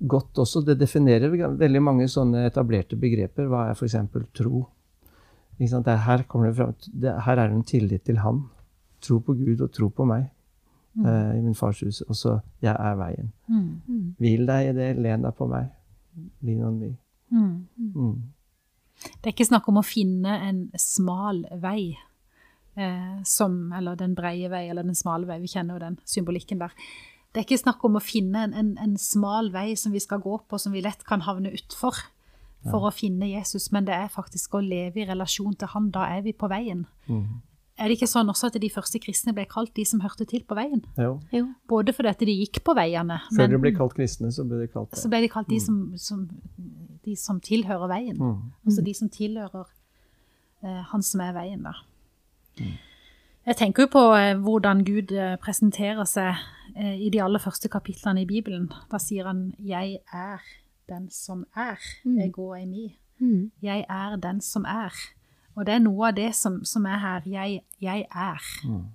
godt 0.00 0.38
også. 0.38 0.62
Det 0.64 0.78
definerer 0.80 1.32
veldig 1.58 1.82
mange 1.82 2.08
sånne 2.08 2.46
etablerte 2.48 2.98
begreper. 3.00 3.48
Hva 3.50 3.68
er 3.68 3.76
f.eks. 3.78 3.96
tro? 4.36 4.64
Ikke 5.58 5.70
sant? 5.74 5.86
Det 5.86 5.94
er, 5.94 6.04
her, 6.06 6.24
kommer 6.28 6.50
det 6.50 6.56
frem, 6.56 6.74
det, 7.02 7.14
her 7.26 7.36
er 7.38 7.50
det 7.50 7.58
en 7.58 7.66
tillit 7.68 8.04
til 8.08 8.20
Han. 8.24 8.44
Tro 9.04 9.20
på 9.24 9.36
Gud 9.36 9.60
og 9.64 9.72
tro 9.72 9.88
på 9.92 10.04
meg 10.08 10.26
eh, 11.00 11.36
i 11.36 11.40
min 11.44 11.56
fars 11.56 11.82
hus. 11.84 12.02
Og 12.08 12.16
så 12.16 12.38
jeg 12.64 12.74
er 12.74 12.98
veien. 13.00 13.32
Mm. 13.48 14.12
Hvil 14.20 14.44
deg 14.48 14.70
i 14.70 14.76
det, 14.76 14.90
len 15.00 15.24
deg 15.26 15.36
på 15.36 15.48
meg. 15.50 15.70
Lean 16.44 16.64
on 16.66 16.78
me. 16.80 16.94
Mm. 17.30 17.66
Mm. 17.94 18.14
Det 19.00 19.28
er 19.30 19.34
ikke 19.34 19.48
snakk 19.48 19.68
om 19.70 19.80
å 19.80 19.86
finne 19.86 20.36
en 20.44 20.64
smal 20.80 21.44
vei, 21.62 21.94
eh, 22.76 23.20
som, 23.28 23.62
eller 23.76 23.96
den 24.00 24.16
breie 24.18 24.50
vei, 24.52 24.66
eller 24.68 24.84
den 24.84 24.98
smale 24.98 25.28
vei. 25.28 25.38
Vi 25.44 25.52
kjenner 25.52 25.76
jo 25.76 25.84
den 25.84 26.00
symbolikken 26.08 26.60
der. 26.60 26.74
Det 27.30 27.40
er 27.40 27.46
ikke 27.46 27.62
snakk 27.62 27.84
om 27.86 27.98
å 27.98 28.02
finne 28.02 28.46
en, 28.48 28.54
en, 28.58 28.70
en 28.82 28.96
smal 28.98 29.52
vei 29.54 29.74
som 29.78 29.92
vi 29.94 30.02
skal 30.02 30.22
gå 30.22 30.40
på, 30.50 30.58
som 30.58 30.74
vi 30.74 30.82
lett 30.82 31.04
kan 31.06 31.22
havne 31.26 31.52
utfor 31.54 32.00
for 32.68 32.88
å 32.88 32.90
finne 32.92 33.28
Jesus, 33.30 33.70
men 33.72 33.86
det 33.88 33.94
er 33.96 34.10
faktisk 34.12 34.58
å 34.58 34.60
leve 34.64 35.00
i 35.00 35.06
relasjon 35.08 35.54
til 35.56 35.70
han. 35.72 35.88
Da 35.94 36.04
er 36.12 36.24
vi 36.26 36.34
på 36.36 36.50
veien. 36.50 36.84
Mm. 37.08 37.40
Er 37.80 37.88
det 37.88 37.96
ikke 37.96 38.10
sånn 38.10 38.28
også 38.28 38.50
at 38.50 38.58
de 38.60 38.68
første 38.68 39.00
kristne 39.00 39.32
ble 39.36 39.46
kalt 39.48 39.72
de 39.78 39.86
som 39.88 40.02
hørte 40.04 40.26
til 40.28 40.42
på 40.44 40.56
veien? 40.58 40.82
Jo. 41.00 41.14
Jo. 41.32 41.46
Både 41.70 41.94
fordi 41.96 42.10
at 42.12 42.20
de 42.28 42.34
gikk 42.42 42.60
på 42.66 42.74
veiene, 42.76 43.16
Før 43.30 43.46
men 43.46 43.54
de 43.54 43.62
ble 43.62 43.72
kalt 43.78 43.96
kristne, 43.96 44.28
så 44.36 44.44
ble 44.44 44.60
de 44.60 44.68
kalt 44.68 44.90
det. 44.92 45.00
så 45.00 45.08
ble 45.08 45.22
de 45.24 45.30
kalt 45.32 45.48
de 45.48 45.60
som, 45.64 45.78
som, 45.96 46.26
de 47.06 47.16
som 47.16 47.40
tilhører 47.40 47.88
veien. 47.94 48.20
Mm. 48.20 48.52
Altså 48.68 48.84
de 48.84 48.96
som 48.98 49.08
tilhører 49.08 49.72
eh, 50.66 50.82
han 50.92 51.06
som 51.06 51.24
er 51.24 51.32
veien, 51.38 51.64
da. 51.64 51.78
Jeg 53.50 53.56
tenker 53.58 53.82
jo 53.82 53.88
på 53.90 54.00
eh, 54.14 54.36
hvordan 54.38 54.84
Gud 54.86 55.10
eh, 55.10 55.32
presenterer 55.42 56.06
seg 56.06 56.36
eh, 56.76 57.00
i 57.02 57.08
de 57.10 57.18
aller 57.18 57.42
første 57.42 57.66
kapitlene 57.68 58.22
i 58.22 58.26
Bibelen. 58.28 58.68
Da 58.92 59.00
sier 59.02 59.26
han 59.26 59.54
'Jeg 59.58 59.98
er 60.14 60.38
den 60.88 61.08
som 61.10 61.42
er'. 61.56 61.82
Jeg 62.04 62.32
går 62.32 62.54
i 62.56 62.66
mi. 62.66 62.98
Mm. 63.18 63.50
Jeg 63.62 63.86
er 63.88 64.16
den 64.16 64.40
som 64.40 64.64
er. 64.64 64.94
Og 65.56 65.66
det 65.66 65.74
er 65.74 65.82
noe 65.82 66.08
av 66.08 66.14
det 66.14 66.34
som, 66.34 66.64
som 66.64 66.86
er 66.86 66.98
her. 66.98 67.22
Jeg, 67.26 67.64
jeg 67.80 68.06
er. 68.14 68.46
Mm. 68.68 68.86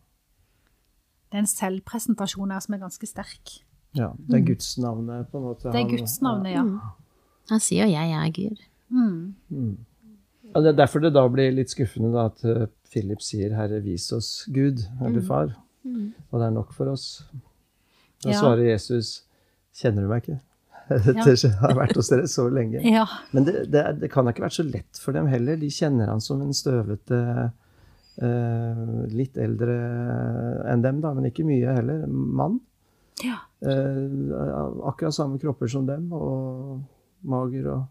Det 1.32 1.36
er 1.36 1.44
en 1.44 1.52
selvpresentasjon 1.52 2.52
her 2.52 2.60
som 2.60 2.74
er 2.74 2.78
ganske 2.78 3.06
sterk. 3.06 3.60
Ja, 3.96 4.14
det 4.30 4.40
er 4.40 4.46
gudsnavnet, 4.46 5.28
på 5.32 5.38
en 5.38 5.44
måte. 5.44 5.68
Det 5.72 5.82
er 5.82 5.90
Guds 5.90 6.02
gudsnavnet, 6.02 6.52
ja. 6.52 6.64
Han 7.50 7.60
sier 7.60 7.86
'jeg 7.86 8.12
er 8.12 8.32
Gud'. 8.32 8.64
Mm. 8.90 9.36
Ja, 10.56 10.62
det 10.62 10.68
er 10.68 10.86
derfor 10.86 11.00
det 11.00 11.14
da 11.14 11.28
blir 11.28 11.52
litt 11.52 11.70
skuffende 11.70 12.14
da, 12.14 12.26
at 12.26 12.72
Philip 12.96 13.20
sier 13.22 13.52
'Herre, 13.52 13.82
vis 13.84 14.08
oss 14.16 14.46
Gud', 14.56 14.86
eller 15.04 15.22
Far. 15.28 15.52
Og 15.86 16.40
det 16.40 16.46
er 16.48 16.54
nok 16.56 16.72
for 16.74 16.88
oss. 16.96 17.24
Da 18.24 18.32
Ja. 18.32 18.40
svarer 18.40 18.64
Jesus 18.72 19.24
'Kjenner 19.76 20.02
du 20.06 20.08
meg 20.08 20.24
ikke?' 20.24 20.40
Dette 21.26 21.50
har 21.60 21.74
vært 21.76 21.96
hos 21.98 22.10
dere 22.14 22.28
så 22.30 22.48
lenge. 22.50 22.80
Ja. 22.96 23.06
Men 23.34 23.44
det, 23.46 23.72
det, 23.74 23.84
det 24.00 24.10
kan 24.14 24.26
ha 24.26 24.32
ikke 24.32 24.46
vært 24.46 24.58
så 24.62 24.66
lett 24.72 25.00
for 25.02 25.12
dem 25.18 25.28
heller. 25.28 25.58
De 25.58 25.68
kjenner 25.74 26.08
han 26.14 26.22
som 26.24 26.42
en 26.42 26.54
støvete, 26.56 27.52
Uh, 28.16 29.04
litt 29.12 29.36
eldre 29.36 29.74
enn 30.72 30.80
dem, 30.82 31.02
da, 31.04 31.10
men 31.14 31.26
ikke 31.28 31.44
mye 31.44 31.74
heller, 31.76 32.06
mann. 32.08 32.62
ja. 33.20 33.42
Uh, 33.60 34.88
akkurat 34.88 35.12
samme 35.12 35.36
kropper 35.38 35.68
som 35.68 35.84
dem, 35.86 36.06
og 36.16 36.80
mager 37.28 37.68
og 37.74 37.82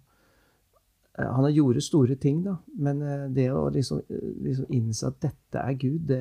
Han 1.18 1.44
har 1.46 1.52
gjort 1.54 1.82
store 1.86 2.16
ting, 2.18 2.40
da, 2.42 2.56
men 2.74 3.02
eh, 3.02 3.26
det 3.30 3.50
å 3.54 3.68
liksom, 3.70 4.00
eh, 4.10 4.30
liksom 4.48 4.72
innse 4.74 5.06
at 5.12 5.20
dette 5.22 5.60
er 5.60 5.76
Gud, 5.78 6.08
det, 6.08 6.18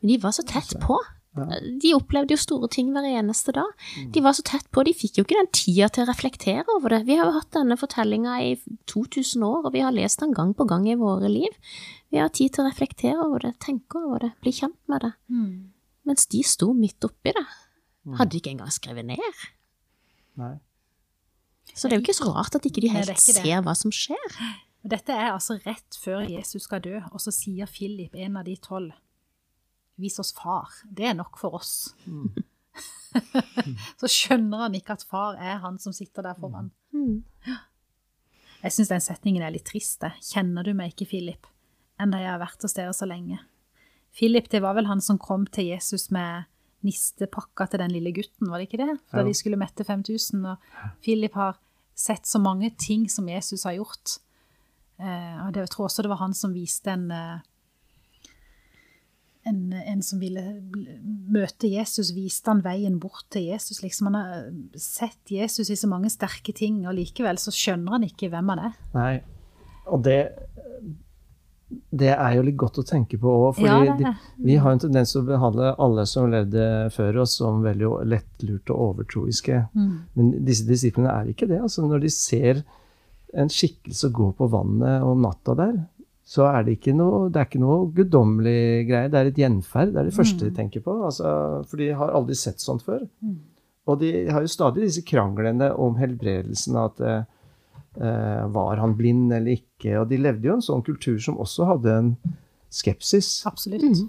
Men 0.00 0.10
de 0.10 0.16
var 0.18 0.32
så 0.34 0.42
tett 0.42 0.72
på. 0.82 0.96
De 1.36 1.90
opplevde 1.92 2.32
jo 2.32 2.40
store 2.40 2.68
ting 2.72 2.88
hver 2.94 3.04
eneste 3.04 3.52
dag. 3.52 3.68
De 4.14 4.22
var 4.24 4.32
så 4.32 4.42
tett 4.46 4.70
på, 4.72 4.82
de 4.88 4.94
fikk 4.96 5.18
jo 5.18 5.24
ikke 5.26 5.36
den 5.36 5.50
tida 5.52 5.90
til 5.92 6.06
å 6.06 6.08
reflektere 6.08 6.64
over 6.78 6.94
det. 6.94 7.02
Vi 7.06 7.18
har 7.18 7.28
jo 7.28 7.36
hatt 7.36 7.50
denne 7.52 7.76
fortellinga 7.76 8.38
i 8.40 8.54
2000 8.88 9.44
år, 9.44 9.66
og 9.68 9.74
vi 9.76 9.84
har 9.84 9.92
lest 9.92 10.22
den 10.24 10.32
gang 10.34 10.54
på 10.56 10.64
gang 10.64 10.88
i 10.88 10.96
våre 10.96 11.28
liv. 11.28 11.52
Vi 12.10 12.18
har 12.22 12.32
tid 12.32 12.54
til 12.56 12.64
å 12.64 12.70
reflektere 12.70 13.20
over 13.20 13.44
det, 13.44 13.52
tenke 13.60 14.00
over 14.00 14.24
det, 14.24 14.32
bli 14.40 14.54
kjent 14.56 14.78
med 14.88 15.04
det. 15.04 15.12
Mens 16.08 16.26
de 16.32 16.40
sto 16.42 16.72
midt 16.72 17.04
oppi 17.04 17.36
det. 17.36 17.44
Hadde 18.16 18.40
ikke 18.40 18.54
engang 18.56 18.72
skrevet 18.72 19.04
ned. 19.04 19.44
Nei. 20.40 20.54
Så 21.76 21.88
det 21.88 21.96
er 21.96 22.00
jo 22.00 22.06
ikke 22.06 22.16
så 22.16 22.30
rart 22.32 22.56
at 22.56 22.64
ikke 22.64 22.80
de 22.80 22.88
Nei, 22.88 23.02
helt 23.02 23.12
det 23.12 23.18
ikke 23.20 23.36
ser 23.36 23.64
hva 23.66 23.74
som 23.76 23.92
skjer. 23.92 24.36
Dette 24.86 25.12
er 25.12 25.34
altså 25.34 25.58
rett 25.66 25.98
før 26.00 26.22
Jesus 26.24 26.64
skal 26.64 26.80
dø, 26.84 27.00
og 27.10 27.20
så 27.20 27.34
sier 27.34 27.68
Philip, 27.68 28.14
en 28.16 28.38
av 28.40 28.46
de 28.46 28.54
tolv, 28.62 28.94
vis 30.00 30.16
oss 30.22 30.32
far. 30.36 30.72
Det 30.88 31.10
er 31.10 31.16
nok 31.18 31.36
for 31.40 31.58
oss. 31.58 31.90
så 34.00 34.10
skjønner 34.10 34.66
han 34.66 34.78
ikke 34.78 34.96
at 34.96 35.04
far 35.08 35.36
er 35.42 35.60
han 35.64 35.76
som 35.82 35.94
sitter 35.96 36.24
der 36.24 36.38
foran. 36.38 36.70
Mm. 36.96 37.24
Jeg 38.62 38.74
syns 38.74 38.94
den 38.94 39.04
setningen 39.04 39.44
er 39.44 39.52
litt 39.54 39.66
trist. 39.68 40.00
det. 40.04 40.14
Kjenner 40.24 40.64
du 40.64 40.72
meg 40.76 40.94
ikke, 40.94 41.10
Philip, 41.12 41.48
enda 42.00 42.22
jeg 42.22 42.32
har 42.32 42.42
vært 42.42 42.64
hos 42.64 42.76
dere 42.76 42.94
så 42.96 43.08
lenge? 43.08 43.42
Philip, 44.16 44.48
det 44.52 44.62
var 44.64 44.78
vel 44.78 44.88
han 44.88 45.02
som 45.04 45.20
kom 45.20 45.44
til 45.52 45.74
Jesus 45.74 46.08
med 46.14 46.48
nistepakka 46.86 47.66
til 47.68 47.82
den 47.82 47.92
lille 47.92 48.12
gutten, 48.14 48.48
var 48.48 48.60
det 48.60 48.68
ikke 48.68 48.84
det? 48.84 48.94
Da 49.12 49.24
de 49.26 49.32
skulle 49.36 49.58
mette 49.60 49.84
5000. 49.84 50.44
Og 50.46 50.92
Philip 51.04 51.36
har 51.36 51.58
sett 51.96 52.28
så 52.28 52.40
mange 52.42 52.70
ting 52.78 53.08
som 53.10 53.28
Jesus 53.28 53.64
har 53.64 53.78
gjort. 53.78 54.18
Eh, 55.00 55.36
og 55.44 55.56
jeg 55.56 55.70
tror 55.72 55.88
også 55.88 56.04
det 56.04 56.12
var 56.12 56.22
han 56.22 56.36
som 56.36 56.54
viste 56.56 56.92
en 56.92 57.10
eh, 57.12 57.44
en, 59.46 59.72
en 59.72 60.02
som 60.02 60.20
ville 60.20 60.42
møte 61.30 61.68
Jesus, 61.70 62.10
viste 62.16 62.50
han 62.50 62.64
veien 62.64 62.98
bort 63.02 63.28
til 63.30 63.46
Jesus. 63.52 63.78
Liksom 63.82 64.10
Han 64.10 64.18
har 64.18 64.48
sett 64.80 65.30
Jesus 65.30 65.70
i 65.70 65.78
så 65.78 65.90
mange 65.90 66.10
sterke 66.12 66.54
ting, 66.56 66.80
og 66.86 66.96
likevel 66.98 67.38
så 67.38 67.54
skjønner 67.54 67.94
han 67.96 68.06
ikke 68.08 68.30
hvem 68.32 68.54
han 68.54 68.64
er. 68.68 68.80
Nei. 68.96 69.12
Og 69.86 70.02
det 70.02 70.18
det 71.90 72.12
er 72.14 72.36
jo 72.36 72.44
litt 72.46 72.56
godt 72.60 72.78
å 72.78 72.84
tenke 72.86 73.18
på 73.18 73.26
òg, 73.26 73.56
fordi 73.56 73.86
Ja, 73.88 73.96
de, 73.98 74.12
vi 74.46 74.54
har 74.62 74.70
en 74.70 74.78
tendens 74.82 75.12
til 75.12 75.24
å 75.24 75.26
behandle 75.26 75.72
alle 75.82 76.04
som 76.06 76.30
levde 76.30 76.66
før 76.94 77.22
oss, 77.24 77.34
som 77.40 77.62
veldig 77.64 77.90
lettlurte 78.06 78.70
og 78.74 78.92
overtroiske. 78.92 79.64
Men 80.14 80.28
disse 80.46 80.66
disiplene 80.68 81.10
er 81.10 81.32
ikke 81.32 81.48
det. 81.50 81.58
altså 81.66 81.82
Når 81.88 82.04
de 82.06 82.12
ser 82.14 82.62
en 83.34 83.50
skikkelse 83.50 84.12
gå 84.14 84.30
på 84.38 84.46
vannet 84.52 85.02
om 85.02 85.20
natta 85.26 85.56
der, 85.58 85.74
så 86.26 86.46
er 86.50 86.64
det 86.66 86.78
ikke 86.78 86.94
noe, 86.94 87.28
det 87.30 87.38
er 87.38 87.46
ikke 87.46 87.62
noe 87.62 87.90
guddommelig 87.94 88.86
greie. 88.88 89.10
Det 89.10 89.18
er 89.20 89.28
et 89.30 89.36
gjenferd. 89.38 89.92
Det 89.94 90.00
er 90.00 90.08
det 90.08 90.16
første 90.16 90.48
de 90.48 90.54
tenker 90.56 90.82
på. 90.82 90.94
Altså, 91.06 91.34
for 91.70 91.78
de 91.82 91.90
har 91.94 92.14
aldri 92.18 92.34
sett 92.38 92.62
sånt 92.62 92.82
før. 92.86 93.04
Og 93.86 94.00
de 94.00 94.10
har 94.34 94.42
jo 94.42 94.50
stadig 94.50 94.82
disse 94.88 95.04
kranglene 95.06 95.68
om 95.78 95.94
helbredelsen. 96.00 96.74
At 96.82 96.98
eh, 97.02 97.22
var 97.96 98.76
han 98.82 98.96
blind 98.98 99.32
eller 99.32 99.56
ikke? 99.56 99.94
Og 100.00 100.08
de 100.10 100.18
levde 100.20 100.46
jo 100.48 100.54
i 100.54 100.58
en 100.60 100.64
sånn 100.64 100.84
kultur 100.86 101.18
som 101.22 101.38
også 101.42 101.66
hadde 101.70 101.94
en 102.00 102.10
skepsis. 102.72 103.42
Absolutt. 103.48 104.02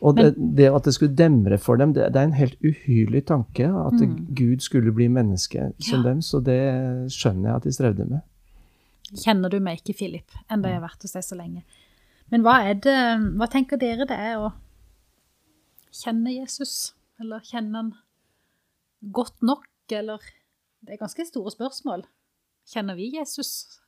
Og 0.00 0.16
det, 0.16 0.30
det 0.56 0.70
at 0.72 0.86
det 0.88 0.94
skulle 0.96 1.12
demre 1.14 1.58
for 1.60 1.76
dem, 1.76 1.92
det, 1.92 2.06
det 2.14 2.20
er 2.22 2.28
en 2.30 2.38
helt 2.38 2.56
uhyrlig 2.64 3.20
tanke. 3.28 3.66
At 3.68 4.00
Gud 4.34 4.64
skulle 4.64 4.92
bli 4.96 5.08
menneske 5.12 5.72
som 5.78 6.00
Ja. 6.00 6.06
dem. 6.08 6.22
Så 6.24 6.40
det 6.42 6.56
skjønner 7.12 7.50
jeg 7.50 7.56
at 7.60 7.68
de 7.68 7.72
strevde 7.76 8.06
med. 8.08 8.22
Kjenner 9.10 9.50
du 9.52 9.58
meg 9.60 9.80
ikke, 9.82 9.96
Philip, 9.98 10.30
enn 10.48 10.62
da 10.62 10.70
jeg 10.70 10.78
har 10.80 10.86
vært 10.88 11.02
hos 11.02 11.12
deg 11.18 11.24
så 11.26 11.36
lenge. 11.36 11.64
Men 12.30 12.44
hva 12.46 12.60
er 12.62 12.74
det, 12.78 12.96
hva 13.36 13.48
tenker 13.50 13.76
dere 13.76 14.06
det 14.06 14.16
er 14.16 14.38
å 14.38 14.52
kjenne 15.92 16.32
Jesus? 16.32 16.94
Eller 17.20 17.42
kjenne 17.44 17.74
han 17.76 17.90
godt 19.12 19.42
nok, 19.42 19.66
eller 19.90 20.20
Det 20.80 20.94
er 20.94 21.00
ganske 21.02 21.26
store 21.28 21.50
spørsmål. 21.52 22.06
Kjenner 22.70 22.94
vi 22.94 23.10
Jesus? 23.16 23.80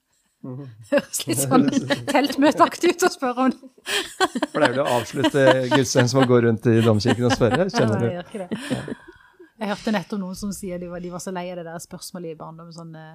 Høres 0.90 1.20
litt 1.28 1.38
sånn 1.38 1.68
teltmøteaktig 2.08 2.96
ut 2.96 3.04
å 3.06 3.10
spørre 3.12 3.44
om. 3.46 3.52
Pleier 4.50 4.74
du 4.74 4.80
å 4.82 4.88
avslutte 4.98 5.44
gudstjenesten 5.70 6.18
med 6.18 6.26
å 6.26 6.30
gå 6.32 6.40
rundt 6.48 6.66
i 6.70 6.80
domkirken 6.82 7.28
og 7.28 7.36
spørre? 7.36 7.68
Kjenner 7.70 8.02
du? 8.02 8.08
jeg 9.62 9.70
hørte 9.70 9.94
nettopp 9.94 10.22
noen 10.22 10.38
som 10.38 10.50
sier 10.54 10.82
de 10.82 10.88
var, 10.90 11.02
de 11.04 11.12
var 11.12 11.22
så 11.22 11.34
lei 11.34 11.46
av 11.52 11.60
det 11.60 11.68
der 11.68 11.84
spørsmålet 11.84 12.34
i 12.34 12.40
barndommen 12.40 12.74
sånn 12.74 12.90
eh, 12.98 13.14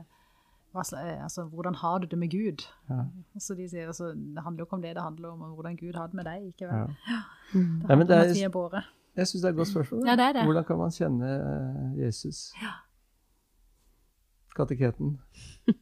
eh, 0.71 1.19
altså, 1.25 1.49
Hvordan 1.51 1.75
har 1.81 1.99
du 1.99 2.07
det 2.07 2.21
med 2.21 2.31
Gud? 2.31 2.63
Ja. 2.87 3.03
Så 3.43 3.57
de 3.59 3.67
sier 3.67 3.91
altså, 3.91 4.13
det 4.15 4.45
handler 4.45 4.63
jo 4.63 4.69
ikke 4.69 4.79
om 4.79 4.87
det, 4.87 4.95
det 4.95 5.03
handler 5.03 5.35
om 5.35 5.45
hvordan 5.57 5.75
Gud 5.81 5.99
har 5.99 6.07
det 6.07 6.21
med 6.21 6.31
deg. 6.31 6.47
ikke 6.53 6.71
vel? 6.71 6.95
Ja. 7.11 7.19
Det 7.51 7.59
Ja, 7.59 7.63
men 7.67 8.07
handler 8.07 8.13
det 8.13 8.23
om 8.23 8.61
at 8.63 8.71
vi 8.71 8.79
er. 8.79 8.91
Jeg 9.17 9.27
syns 9.27 9.41
det 9.41 9.47
er 9.49 9.53
et 9.55 9.59
godt 9.59 9.75
spørsmål. 9.75 10.07
Ja, 10.07 10.15
det 10.15 10.25
er 10.31 10.35
det. 10.37 10.43
Hvordan 10.47 10.65
kan 10.71 10.77
man 10.77 10.91
kjenne 10.93 11.37
Jesus? 11.97 12.53
Jesus? 12.55 12.85
Kateketen. 14.57 15.17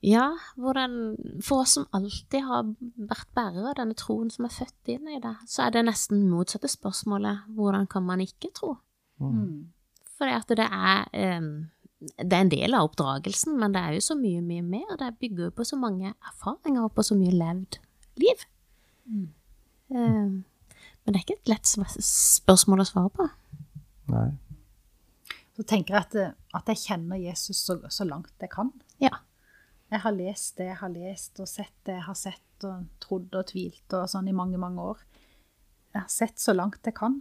Ja, 0.00 0.30
hvordan, 0.56 0.92
for 1.44 1.60
oss 1.60 1.74
som 1.76 1.84
alltid 1.92 2.40
har 2.48 2.70
vært 2.96 3.28
bærere 3.36 3.68
av 3.68 3.76
denne 3.82 3.96
troen 4.00 4.30
som 4.32 4.46
er 4.48 4.54
født 4.54 4.88
inn 4.94 5.10
i 5.12 5.18
det, 5.20 5.34
så 5.44 5.66
er 5.66 5.74
det 5.74 5.82
nesten 5.90 6.22
motsatte 6.30 6.70
spørsmålet 6.72 7.50
hvordan 7.52 7.84
kan 7.90 8.06
man 8.08 8.22
ikke 8.24 8.48
tro? 8.56 8.78
Mm. 9.20 9.68
For 10.16 10.56
det 10.56 10.64
er 10.64 11.04
em, 11.12 11.50
det 12.00 12.32
er 12.32 12.46
en 12.46 12.52
del 12.52 12.76
av 12.76 12.88
oppdragelsen, 12.88 13.58
men 13.60 13.76
det 13.76 13.82
er 13.84 13.98
jo 13.98 14.06
så 14.08 14.16
mye, 14.16 14.40
mye 14.40 14.64
mer. 14.64 14.96
Det 14.96 15.18
bygger 15.20 15.50
jo 15.50 15.56
på 15.58 15.68
så 15.68 15.76
mange 15.76 16.14
erfaringer 16.14 16.86
og 16.86 16.94
på 16.96 17.04
så 17.04 17.16
mye 17.20 17.36
levd 17.36 17.76
liv. 18.24 18.46
Em, 19.92 20.38
men 20.40 21.12
det 21.12 21.18
er 21.18 21.26
ikke 21.26 21.42
et 21.42 21.52
lett 21.52 21.68
spørsmål 21.68 22.86
å 22.86 22.88
svare 22.88 23.12
på. 23.20 23.28
Nei. 24.14 24.30
Så 25.60 25.66
tenker 25.68 25.92
jeg 25.92 26.06
at, 26.06 26.14
eh, 26.16 26.36
at 26.56 26.70
jeg 26.72 26.80
kjenner 26.86 27.20
Jesus 27.20 27.58
så, 27.68 27.76
så 27.92 28.06
langt 28.08 28.32
jeg 28.40 28.48
kan. 28.52 28.70
Ja. 29.02 29.20
Jeg 29.90 30.00
har 30.06 30.14
lest 30.14 30.54
det 30.56 30.70
jeg 30.70 30.78
har 30.80 30.92
lest, 30.94 31.34
og 31.42 31.50
sett 31.50 31.74
det 31.84 31.98
jeg 31.98 32.06
har 32.06 32.16
sett, 32.16 32.64
og 32.64 32.86
trodd 33.02 33.34
og 33.36 33.48
tvilt 33.50 33.96
og 33.98 34.06
sånn 34.08 34.30
i 34.30 34.36
mange, 34.36 34.60
mange 34.60 34.80
år. 34.92 35.02
Jeg 35.92 36.00
har 36.00 36.12
sett 36.12 36.40
så 36.40 36.54
langt 36.56 36.86
jeg 36.86 36.96
kan. 36.96 37.18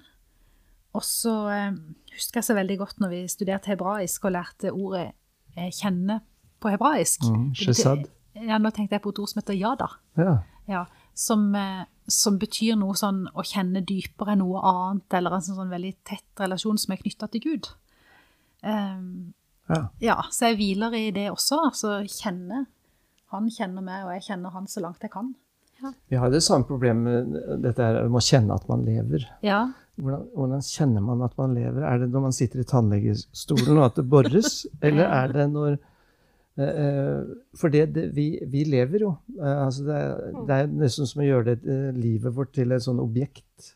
Og 0.96 1.04
så 1.06 1.34
eh, 1.52 1.74
husker 2.14 2.40
jeg 2.40 2.48
så 2.48 2.56
veldig 2.58 2.78
godt 2.80 3.02
når 3.04 3.12
vi 3.12 3.20
studerte 3.32 3.74
hebraisk 3.74 4.30
og 4.30 4.34
lærte 4.38 4.72
ordet 4.72 5.10
eh, 5.58 5.68
'kjenne' 5.68 6.22
på 6.64 6.72
hebraisk. 6.72 7.28
Mm, 7.28 7.52
shesad. 7.58 8.08
Ja, 8.40 8.58
nå 8.62 8.72
tenkte 8.72 8.96
jeg 8.96 9.04
på 9.04 9.12
et 9.12 9.20
ord 9.20 9.34
som 9.34 9.42
heter 9.42 9.60
'jada'. 9.60 9.92
Ja. 10.22 10.38
Ja, 10.70 10.86
som, 11.18 11.52
eh, 11.56 11.84
som 12.08 12.40
betyr 12.40 12.78
noe 12.80 12.96
sånn 12.96 13.26
å 13.34 13.44
kjenne 13.44 13.82
dypere 13.82 14.38
enn 14.38 14.44
noe 14.46 14.62
annet, 14.62 15.14
eller 15.18 15.36
en 15.36 15.46
sånn, 15.46 15.58
sånn 15.58 15.74
veldig 15.74 15.96
tett 16.06 16.42
relasjon 16.42 16.78
som 16.78 16.94
er 16.94 17.02
knytta 17.02 17.28
til 17.34 17.42
Gud. 17.42 17.72
Ehm, 18.64 19.34
ja. 19.70 19.82
ja, 20.02 20.16
så 20.34 20.50
jeg 20.50 20.58
hviler 20.60 20.96
i 20.98 21.06
det 21.16 21.28
også. 21.32 21.60
Altså 21.70 22.00
kjenne. 22.10 22.66
Han 23.34 23.50
kjenner 23.54 23.86
meg, 23.86 24.08
og 24.08 24.16
jeg 24.16 24.26
kjenner 24.32 24.50
han 24.56 24.66
så 24.68 24.82
langt 24.82 25.04
jeg 25.06 25.12
kan. 25.14 25.36
Vi 26.12 26.18
har 26.20 26.28
det 26.34 26.42
samme 26.44 26.66
problemet 26.68 27.30
dette 27.64 27.80
her 27.86 28.02
med 28.10 28.20
å 28.20 28.26
kjenne 28.26 28.56
at 28.58 28.66
man 28.68 28.82
lever. 28.88 29.28
Ja, 29.46 29.68
Hvordan, 30.00 30.26
hvordan 30.36 30.62
kjenner 30.64 31.04
man 31.04 31.22
at 31.26 31.34
man 31.40 31.54
lever? 31.56 31.84
Er 31.84 31.98
det 32.02 32.08
når 32.12 32.22
man 32.30 32.36
sitter 32.36 32.62
i 32.64 32.68
tannlegestolen 32.68 33.78
og 33.78 33.86
at 33.90 33.98
det 34.00 34.06
borres, 34.12 34.62
eller 34.86 35.08
er 35.12 35.34
det 35.36 35.46
når 35.52 35.74
eh, 35.76 36.70
eh, 36.70 37.32
For 37.60 37.72
det, 37.74 37.82
det, 37.96 38.06
vi, 38.16 38.26
vi 38.48 38.64
lever 38.68 39.04
jo. 39.06 39.10
Eh, 39.40 39.58
altså 39.66 39.84
det, 39.88 39.98
er- 40.00 40.38
det 40.48 40.58
er 40.62 40.72
nesten 40.84 41.08
som 41.10 41.20
å 41.24 41.28
gjøre 41.28 41.50
det, 41.52 41.58
eh, 41.68 41.90
livet 42.00 42.36
vårt 42.36 42.54
til 42.56 42.72
et 42.76 42.84
sånn 42.86 43.00
objekt 43.04 43.74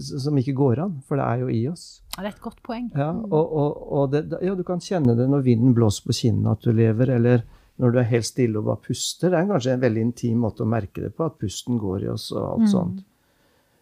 som 0.00 0.38
ikke 0.40 0.54
går 0.56 0.80
an, 0.84 0.94
for 1.06 1.20
det 1.20 1.24
er 1.26 1.42
jo 1.42 1.48
i 1.52 1.62
oss. 1.68 2.02
ja, 2.16 2.22
det 2.22 2.30
er 2.30 2.36
et 2.36 2.44
godt 2.44 2.62
poeng. 2.64 2.90
Ja, 2.96 3.10
og, 3.12 3.56
og, 3.62 3.82
og 3.92 4.12
det, 4.12 4.22
ja, 4.44 4.54
du 4.56 4.62
kan 4.66 4.80
kjenne 4.80 5.16
det 5.18 5.28
når 5.28 5.44
vinden 5.46 5.74
blåser 5.76 6.06
på 6.08 6.16
kinnene 6.16 6.54
at 6.56 6.64
du 6.64 6.72
lever, 6.72 7.12
eller 7.16 7.42
når 7.82 7.92
du 7.92 7.98
er 8.00 8.08
helt 8.10 8.28
stille 8.28 8.60
og 8.60 8.68
bare 8.68 8.82
puster. 8.86 9.32
Det 9.32 9.38
er 9.38 9.48
kanskje 9.50 9.74
en 9.74 9.82
veldig 9.82 10.04
intim 10.06 10.44
måte 10.44 10.64
å 10.64 10.68
merke 10.68 11.04
det 11.04 11.12
på, 11.16 11.26
at 11.26 11.38
pusten 11.40 11.80
går 11.80 12.06
i 12.06 12.12
oss 12.12 12.30
og 12.34 12.44
alt 12.44 12.70
sånt. 12.72 13.02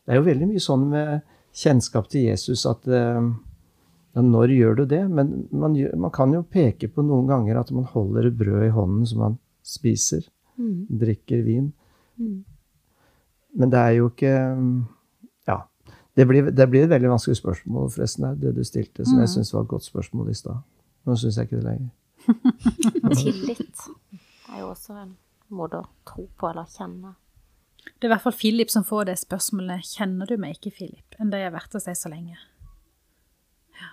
Det 0.05 0.15
er 0.15 0.21
jo 0.21 0.27
veldig 0.27 0.51
mye 0.51 0.63
sånn 0.63 0.89
med 0.91 1.37
kjennskap 1.61 2.09
til 2.11 2.29
Jesus 2.31 2.65
at 2.71 2.87
eh, 2.89 3.21
ja, 4.15 4.23
når 4.27 4.55
gjør 4.55 4.81
du 4.81 4.85
det? 4.91 5.03
Men 5.11 5.35
man, 5.51 5.75
gjør, 5.79 5.95
man 6.07 6.15
kan 6.15 6.35
jo 6.35 6.43
peke 6.43 6.89
på 6.91 7.05
noen 7.07 7.29
ganger 7.31 7.61
at 7.61 7.71
man 7.75 7.87
holder 7.91 8.31
brød 8.35 8.65
i 8.67 8.73
hånden 8.75 9.07
som 9.07 9.23
man 9.23 9.37
spiser, 9.67 10.25
drikker 11.03 11.45
vin. 11.47 11.69
Men 13.55 13.71
det 13.71 13.79
er 13.79 13.95
jo 13.99 14.11
ikke. 14.11 14.35
Det 16.21 16.27
blir, 16.29 16.51
det 16.53 16.67
blir 16.69 16.85
et 16.85 16.91
veldig 16.91 17.09
vanskelig 17.15 17.39
spørsmål, 17.39 17.87
forresten, 17.95 18.27
det 18.37 18.51
du 18.53 18.61
stilte, 18.69 19.07
som 19.09 19.23
jeg 19.23 19.31
syns 19.33 19.55
var 19.55 19.63
et 19.65 19.71
godt 19.71 19.87
spørsmål 19.87 20.29
i 20.29 20.35
stad. 20.37 20.59
Nå 21.09 21.15
syns 21.17 21.39
jeg 21.41 21.49
ikke 21.49 21.61
det 21.63 21.65
lenger. 21.65 21.89
Tillit 23.23 23.87
er 24.53 24.59
jo 24.61 24.67
også 24.69 24.99
en 25.01 25.15
måte 25.57 25.81
å 25.81 25.89
tro 26.05 26.27
på 26.37 26.51
eller 26.51 26.69
kjenne. 26.69 27.15
Det 27.97 28.05
er 28.05 28.11
i 28.11 28.13
hvert 28.13 28.27
fall 28.27 28.37
Philip 28.37 28.69
som 28.73 28.85
får 28.85 29.09
det 29.09 29.17
spørsmålet 29.23 29.87
'Kjenner 29.89 30.29
du 30.29 30.37
meg 30.37 30.59
ikke, 30.59 30.75
Philip?' 30.77 31.17
Enn 31.17 31.33
det 31.33 31.41
jeg 31.41 31.49
har 31.49 31.57
vært 31.57 31.73
hos 31.73 31.89
deg 31.89 31.97
så 31.97 32.13
lenge. 32.13 32.37
Ja. 33.81 33.89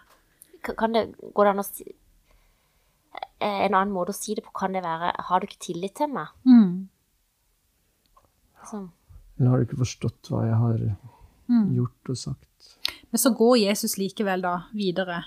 Kan 0.75 0.99
det, 0.99 1.07
går 1.31 1.47
det 1.47 1.53
an 1.55 1.63
å 1.63 1.67
si 1.69 1.87
eh, 3.39 3.65
En 3.69 3.71
annen 3.73 3.95
måte 3.95 4.11
å 4.11 4.19
si 4.19 4.35
det 4.35 4.43
på 4.43 4.51
kan 4.51 4.75
det 4.75 4.83
være 4.83 5.15
'Har 5.15 5.39
du 5.39 5.47
ikke 5.47 5.63
tillit 5.71 5.95
til 5.95 6.11
meg?' 6.11 6.35
Liksom, 8.59 8.91
Eller 9.39 9.49
har 9.49 9.57
du 9.57 9.63
ikke 9.63 9.85
forstått 9.85 10.27
hva 10.27 10.43
jeg 10.43 10.55
har 10.59 10.97
Mm. 11.47 11.73
gjort 11.75 12.11
og 12.11 12.19
sagt? 12.19 12.69
Men 13.11 13.21
så 13.21 13.31
går 13.35 13.57
Jesus 13.61 13.97
likevel 13.99 14.43
da 14.43 14.55
videre 14.75 15.23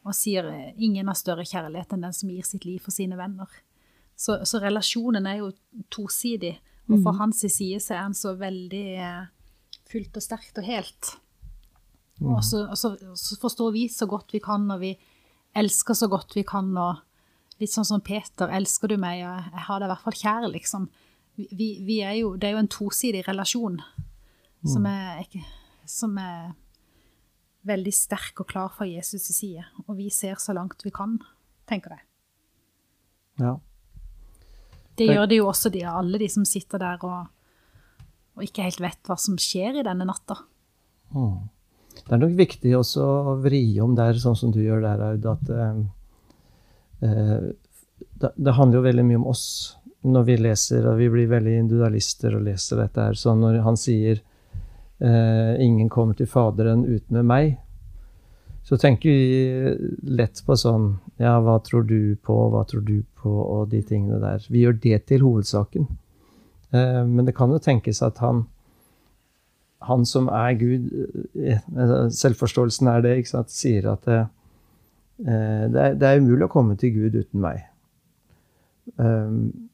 og 0.00 0.16
sier 0.16 0.46
ingen 0.80 1.10
har 1.10 1.18
større 1.18 1.44
kjærlighet 1.44 1.92
enn 1.92 2.06
den 2.06 2.16
som 2.16 2.30
gir 2.32 2.46
sitt 2.46 2.64
liv 2.64 2.80
for 2.82 2.94
sine 2.94 3.18
venner. 3.18 3.50
Så, 4.16 4.38
så 4.48 4.60
relasjonen 4.60 5.28
er 5.28 5.40
jo 5.40 5.50
tosidig, 5.92 6.56
og 6.90 7.02
fra 7.04 7.12
hans 7.20 7.44
side 7.44 7.78
så 7.80 7.94
er 7.94 8.02
han 8.02 8.16
så 8.16 8.34
veldig 8.36 8.86
eh, 9.00 9.28
fullt 9.88 10.16
og 10.18 10.24
sterkt 10.24 10.58
og 10.60 10.66
helt. 10.66 11.12
Og 12.20 12.42
så, 12.44 12.64
og 12.68 12.76
så, 12.76 12.94
så 13.16 13.38
forstår 13.40 13.70
vi 13.72 13.86
så 13.88 14.08
godt 14.10 14.34
vi 14.34 14.42
kan, 14.44 14.66
og 14.72 14.82
vi 14.82 14.94
elsker 15.56 15.96
så 15.96 16.08
godt 16.10 16.34
vi 16.36 16.44
kan, 16.48 16.68
og 16.76 17.00
litt 17.60 17.72
sånn 17.72 17.88
som 17.88 18.02
Peter, 18.04 18.50
elsker 18.52 18.92
du 18.92 18.98
meg, 19.00 19.22
og 19.24 19.48
jeg 19.52 19.64
har 19.68 19.80
deg 19.80 19.88
i 19.88 19.92
hvert 19.92 20.04
fall 20.04 20.18
kjær, 20.20 20.48
liksom. 20.52 20.90
Vi, 21.40 21.70
vi, 21.86 22.00
er 22.04 22.18
jo, 22.18 22.34
det 22.36 22.50
er 22.50 22.56
jo 22.56 22.64
en 22.64 22.72
tosidig 22.72 23.22
relasjon 23.24 23.78
som 24.68 24.84
er, 24.88 25.22
ikke, 25.24 25.40
som 25.90 26.16
er 26.20 26.52
veldig 27.68 27.92
sterk 27.92 28.40
og 28.40 28.48
klar 28.48 28.70
fra 28.72 28.86
Jesus' 28.88 29.32
side, 29.34 29.64
og 29.86 29.98
vi 29.98 30.08
ser 30.14 30.38
så 30.40 30.54
langt 30.56 30.84
vi 30.84 30.92
kan, 30.94 31.18
tenker 31.68 31.96
jeg. 31.96 32.06
Ja. 33.40 33.56
Det 34.96 35.08
gjør 35.08 35.28
det 35.30 35.38
jo 35.40 35.48
også 35.48 35.72
de, 35.72 35.84
alle 35.88 36.20
de 36.20 36.28
som 36.28 36.44
sitter 36.48 36.80
der 36.80 37.04
og, 37.08 37.30
og 38.36 38.44
ikke 38.44 38.66
helt 38.66 38.82
vet 38.82 39.00
hva 39.08 39.16
som 39.20 39.38
skjer 39.40 39.80
i 39.80 39.84
denne 39.86 40.06
natta. 40.08 40.36
Mm. 41.14 41.48
Det 42.00 42.14
er 42.14 42.20
nok 42.20 42.36
viktig 42.38 42.72
også 42.76 43.04
å 43.04 43.34
vri 43.42 43.62
om 43.82 43.94
der, 43.98 44.18
sånn 44.20 44.38
som 44.38 44.52
du 44.54 44.60
gjør 44.62 44.84
der, 44.84 45.04
Aud, 45.10 45.26
at 45.30 45.52
eh, 45.56 45.80
eh, 47.06 47.50
det, 48.20 48.32
det 48.36 48.56
handler 48.56 48.80
jo 48.80 48.86
veldig 48.88 49.06
mye 49.08 49.20
om 49.20 49.28
oss 49.32 49.44
når 50.00 50.26
vi 50.28 50.36
leser, 50.40 50.86
og 50.88 51.00
vi 51.00 51.10
blir 51.12 51.28
veldig 51.28 51.58
individualister 51.60 52.36
og 52.36 52.46
leser 52.46 52.80
dette 52.80 53.08
her. 53.08 53.18
Så 53.18 53.34
når 53.36 53.60
han 53.66 53.76
sier 53.80 54.22
'ingen 55.00 55.88
kommer 55.88 56.14
til 56.14 56.26
Faderen 56.26 56.84
uten 56.84 57.16
med 57.16 57.24
meg', 57.24 57.56
så 58.62 58.76
tenker 58.76 59.08
vi 59.08 59.92
lett 60.02 60.42
på 60.44 60.56
sånn 60.56 60.98
Ja, 61.16 61.40
hva 61.40 61.58
tror 61.64 61.86
du 61.88 62.16
på, 62.16 62.36
hva 62.52 62.64
tror 62.68 62.84
du 62.84 63.02
på, 63.16 63.30
og 63.30 63.70
de 63.70 63.82
tingene 63.82 64.20
der. 64.20 64.44
Vi 64.48 64.64
gjør 64.64 64.80
det 64.80 65.06
til 65.06 65.20
hovedsaken. 65.20 65.88
Eh, 66.72 67.04
men 67.04 67.24
det 67.24 67.34
kan 67.36 67.50
jo 67.50 67.58
tenkes 67.58 68.02
at 68.02 68.18
han 68.18 68.46
han 69.80 70.04
som 70.06 70.28
er 70.28 70.54
Gud, 70.60 70.90
eh, 71.40 71.56
eh, 71.56 72.08
selvforståelsen 72.12 72.88
er 72.92 73.00
det, 73.04 73.16
ikke 73.16 73.32
sant, 73.32 73.52
sier 73.54 73.88
at 73.94 74.08
eh, 74.08 74.26
eh, 75.24 75.64
det, 75.72 75.80
er, 75.80 75.96
det 75.96 76.08
er 76.08 76.20
umulig 76.20 76.46
å 76.46 76.52
komme 76.52 76.76
til 76.80 76.92
Gud 76.98 77.16
uten 77.16 77.40
meg. 77.40 77.64
Um, 78.96 79.69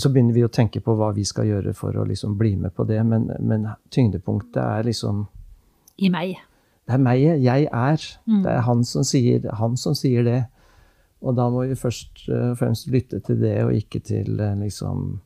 så 0.00 0.10
begynner 0.12 0.34
vi 0.34 0.44
å 0.44 0.50
tenke 0.52 0.80
på 0.84 0.94
hva 0.98 1.10
vi 1.16 1.24
skal 1.24 1.46
gjøre 1.48 1.74
for 1.76 1.96
å 1.96 2.04
liksom 2.08 2.36
bli 2.38 2.54
med 2.56 2.74
på 2.76 2.84
det, 2.88 3.00
men, 3.06 3.28
men 3.40 3.68
tyngdepunktet 3.90 4.60
er 4.62 4.86
liksom 4.88 5.26
I 5.98 6.08
meg. 6.12 6.36
Det 6.86 6.94
er 6.96 7.02
meg, 7.04 7.20
jeg 7.44 7.68
er. 7.70 8.06
Mm. 8.26 8.42
Det 8.42 8.50
er 8.52 8.64
han 8.66 8.84
som 8.84 9.04
sier, 9.06 9.44
han 9.60 9.76
som 9.76 9.94
sier 9.94 10.24
det. 10.26 10.40
Og 11.20 11.36
da 11.36 11.50
må 11.52 11.66
vi 11.68 11.76
først 11.76 12.24
eh, 12.28 12.50
og 12.50 12.58
fremst 12.58 12.88
lytte 12.88 13.20
til 13.20 13.40
det, 13.42 13.56
og 13.66 13.74
ikke 13.76 14.00
til 14.00 14.40
eh, 14.40 14.54
liksom 14.56 15.20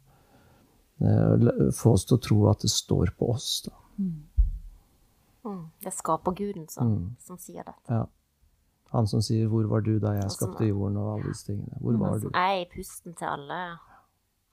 eh, 1.00 1.70
Få 1.78 1.94
oss 1.94 2.04
til 2.08 2.18
å 2.18 2.22
tro 2.26 2.38
at 2.50 2.66
det 2.66 2.70
står 2.74 3.14
på 3.18 3.30
oss, 3.36 3.62
da. 3.68 3.74
Mm. 3.98 4.22
Det 5.84 5.90
er 5.90 5.92
skaperguden 5.92 6.68
som, 6.72 6.88
Mm. 6.90 7.08
som 7.20 7.38
sier 7.38 7.62
dette. 7.62 7.92
Ja. 7.92 8.06
Han 8.94 9.06
som 9.06 9.20
sier 9.22 9.48
'Hvor 9.48 9.66
var 9.68 9.80
du 9.80 9.98
da 9.98 10.12
jeg 10.12 10.30
skapte 10.30 10.64
jorden?' 10.68 10.96
og 10.96 11.14
alle 11.14 11.28
disse 11.28 11.46
tingene. 11.46 11.76
Hvor 11.80 11.98
var 11.98 12.18
du? 12.18 12.30
Jeg 12.32 12.58
er 12.58 12.62
i 12.62 12.68
pusten 12.76 13.14
til 13.14 13.26
alle, 13.26 13.78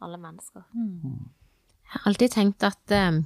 alle 0.01 0.17
mennesker. 0.17 0.63
Jeg 0.73 1.93
har 1.93 2.07
alltid 2.09 2.29
tenkt 2.33 2.63
at 2.63 2.91
eh, 2.95 3.21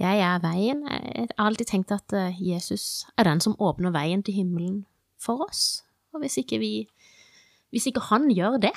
jeg 0.00 0.20
er 0.24 0.38
veien. 0.42 0.82
Jeg 0.88 1.28
har 1.38 1.46
alltid 1.46 1.66
tenkt 1.70 1.92
at 1.94 2.12
uh, 2.16 2.42
Jesus 2.42 3.06
er 3.18 3.24
den 3.28 3.40
som 3.40 3.54
åpner 3.62 3.92
veien 3.94 4.22
til 4.26 4.34
himmelen 4.34 4.84
for 5.20 5.44
oss. 5.46 5.84
Og 6.12 6.20
hvis 6.24 6.36
ikke 6.38 6.58
vi 6.58 6.88
Hvis 7.74 7.86
ikke 7.90 8.00
han 8.06 8.28
gjør 8.30 8.60
det, 8.62 8.70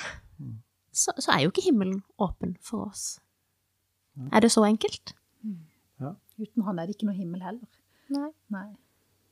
så, 0.92 1.12
så 1.22 1.30
er 1.32 1.40
jo 1.44 1.50
ikke 1.52 1.62
himmelen 1.68 2.02
åpen 2.18 2.56
for 2.60 2.88
oss. 2.90 3.20
Er 4.32 4.40
det 4.42 4.50
så 4.50 4.64
enkelt? 4.66 5.14
Uten 6.38 6.62
han 6.66 6.78
er 6.78 6.86
det 6.86 6.96
ikke 6.96 7.06
noe 7.06 7.14
himmel 7.14 7.42
heller. 7.42 7.66
Nei. 8.10 8.30
Nei. 8.50 8.68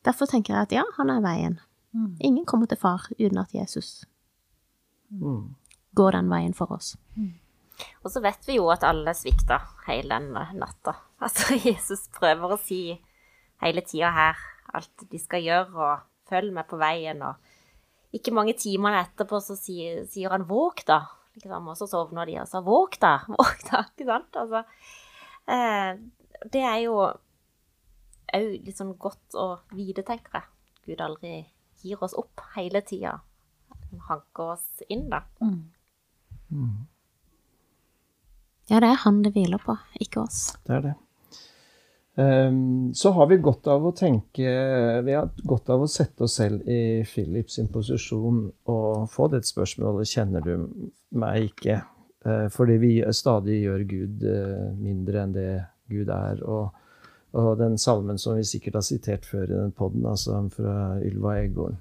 Derfor 0.07 0.27
tenker 0.31 0.55
jeg 0.55 0.62
at 0.68 0.72
ja, 0.75 0.85
han 0.99 1.11
er 1.11 1.20
veien. 1.22 1.59
Mm. 1.94 2.16
Ingen 2.20 2.46
kommer 2.46 2.66
til 2.70 2.79
far 2.79 3.09
uten 3.18 3.38
at 3.38 3.55
Jesus 3.55 4.05
Mm. 5.11 5.55
går 5.94 6.11
den 6.16 6.31
veien 6.31 6.55
for 6.55 6.72
oss. 6.75 6.96
Og 8.05 8.11
så 8.12 8.23
vet 8.25 8.47
vi 8.49 8.59
jo 8.59 8.69
at 8.73 8.87
alle 8.87 9.12
svikta 9.17 9.61
hele 9.89 10.19
den 10.19 10.61
natta. 10.61 10.97
Altså, 11.25 11.55
Jesus 11.57 12.11
prøver 12.12 12.53
å 12.53 12.61
si 12.61 12.81
hele 13.62 13.81
tida 13.89 14.11
her 14.12 14.41
alt 14.77 15.07
de 15.11 15.19
skal 15.21 15.45
gjøre, 15.45 15.73
og 15.73 16.29
følg 16.29 16.53
med 16.53 16.67
på 16.69 16.77
veien, 16.81 17.23
og 17.25 18.17
ikke 18.17 18.35
mange 18.35 18.57
timene 18.59 19.01
etterpå 19.05 19.41
så 19.41 19.57
sier, 19.59 20.05
sier 20.11 20.35
han 20.35 20.45
'våg', 20.49 20.85
da. 20.89 21.07
Liksom, 21.37 21.69
og 21.69 21.77
så 21.77 21.89
sovner 21.89 22.29
de, 22.29 22.39
og 22.41 22.49
sa 22.49 22.61
'våg', 22.61 22.99
da. 23.01 23.15
Våg, 23.33 23.57
da. 23.71 23.85
Ikke 23.89 24.09
sant? 24.11 24.37
Altså, 24.37 24.65
eh, 25.49 25.97
det 26.53 26.62
er 26.62 26.79
jo 26.85 26.99
òg 28.35 28.67
litt 28.67 28.77
sånn 28.77 28.97
godt 28.99 29.37
å 29.39 29.61
vite, 29.73 30.03
tenker 30.03 30.41
jeg. 30.41 30.47
Gud 30.87 31.01
aldri 31.01 31.47
gir 31.83 32.03
oss 32.03 32.15
opp 32.15 32.43
hele 32.57 32.83
tida. 32.83 33.21
Han 33.91 34.05
hanker 34.09 34.53
oss 34.57 34.83
inn, 34.89 35.09
da. 35.11 35.23
Ja, 38.70 38.81
det 38.83 38.88
er 38.90 39.02
han 39.05 39.22
det 39.22 39.35
hviler 39.37 39.62
på, 39.62 39.76
ikke 40.02 40.24
oss. 40.24 40.48
Det 40.66 40.79
er 40.79 40.87
det. 40.88 40.94
Um, 42.16 42.94
så 42.96 43.12
har 43.12 43.29
vi 43.29 43.37
godt 43.44 43.66
av 43.68 43.83
å 43.85 43.90
tenke 43.92 44.52
Vi 45.05 45.12
har 45.12 45.26
godt 45.44 45.68
av 45.68 45.83
å 45.85 45.88
sette 45.90 46.24
oss 46.24 46.38
selv 46.38 46.62
i 46.64 47.02
Philip 47.05 47.50
sin 47.52 47.68
posisjon 47.68 48.38
og 48.72 49.11
få 49.12 49.26
det 49.35 49.42
spørsmålet 49.44 50.09
Kjenner 50.09 50.40
du 50.40 50.64
meg 51.20 51.50
ikke? 51.50 51.83
Uh, 52.24 52.46
fordi 52.55 52.79
vi 52.81 52.92
stadig 53.12 53.59
gjør 53.66 53.85
Gud 53.90 54.24
uh, 54.24 54.72
mindre 54.81 55.26
enn 55.26 55.37
det 55.37 55.50
Gud 55.92 56.09
er. 56.09 56.40
Og, 56.48 56.72
og 57.37 57.52
den 57.61 57.76
salmen 57.79 58.18
som 58.18 58.40
vi 58.40 58.48
sikkert 58.48 58.81
har 58.81 58.88
sitert 58.88 59.29
før 59.29 59.44
i 59.44 59.59
den 59.61 59.76
poden, 59.76 60.09
altså 60.09 60.40
fra 60.57 60.96
Ylva 61.05 61.37
Eggården. 61.42 61.79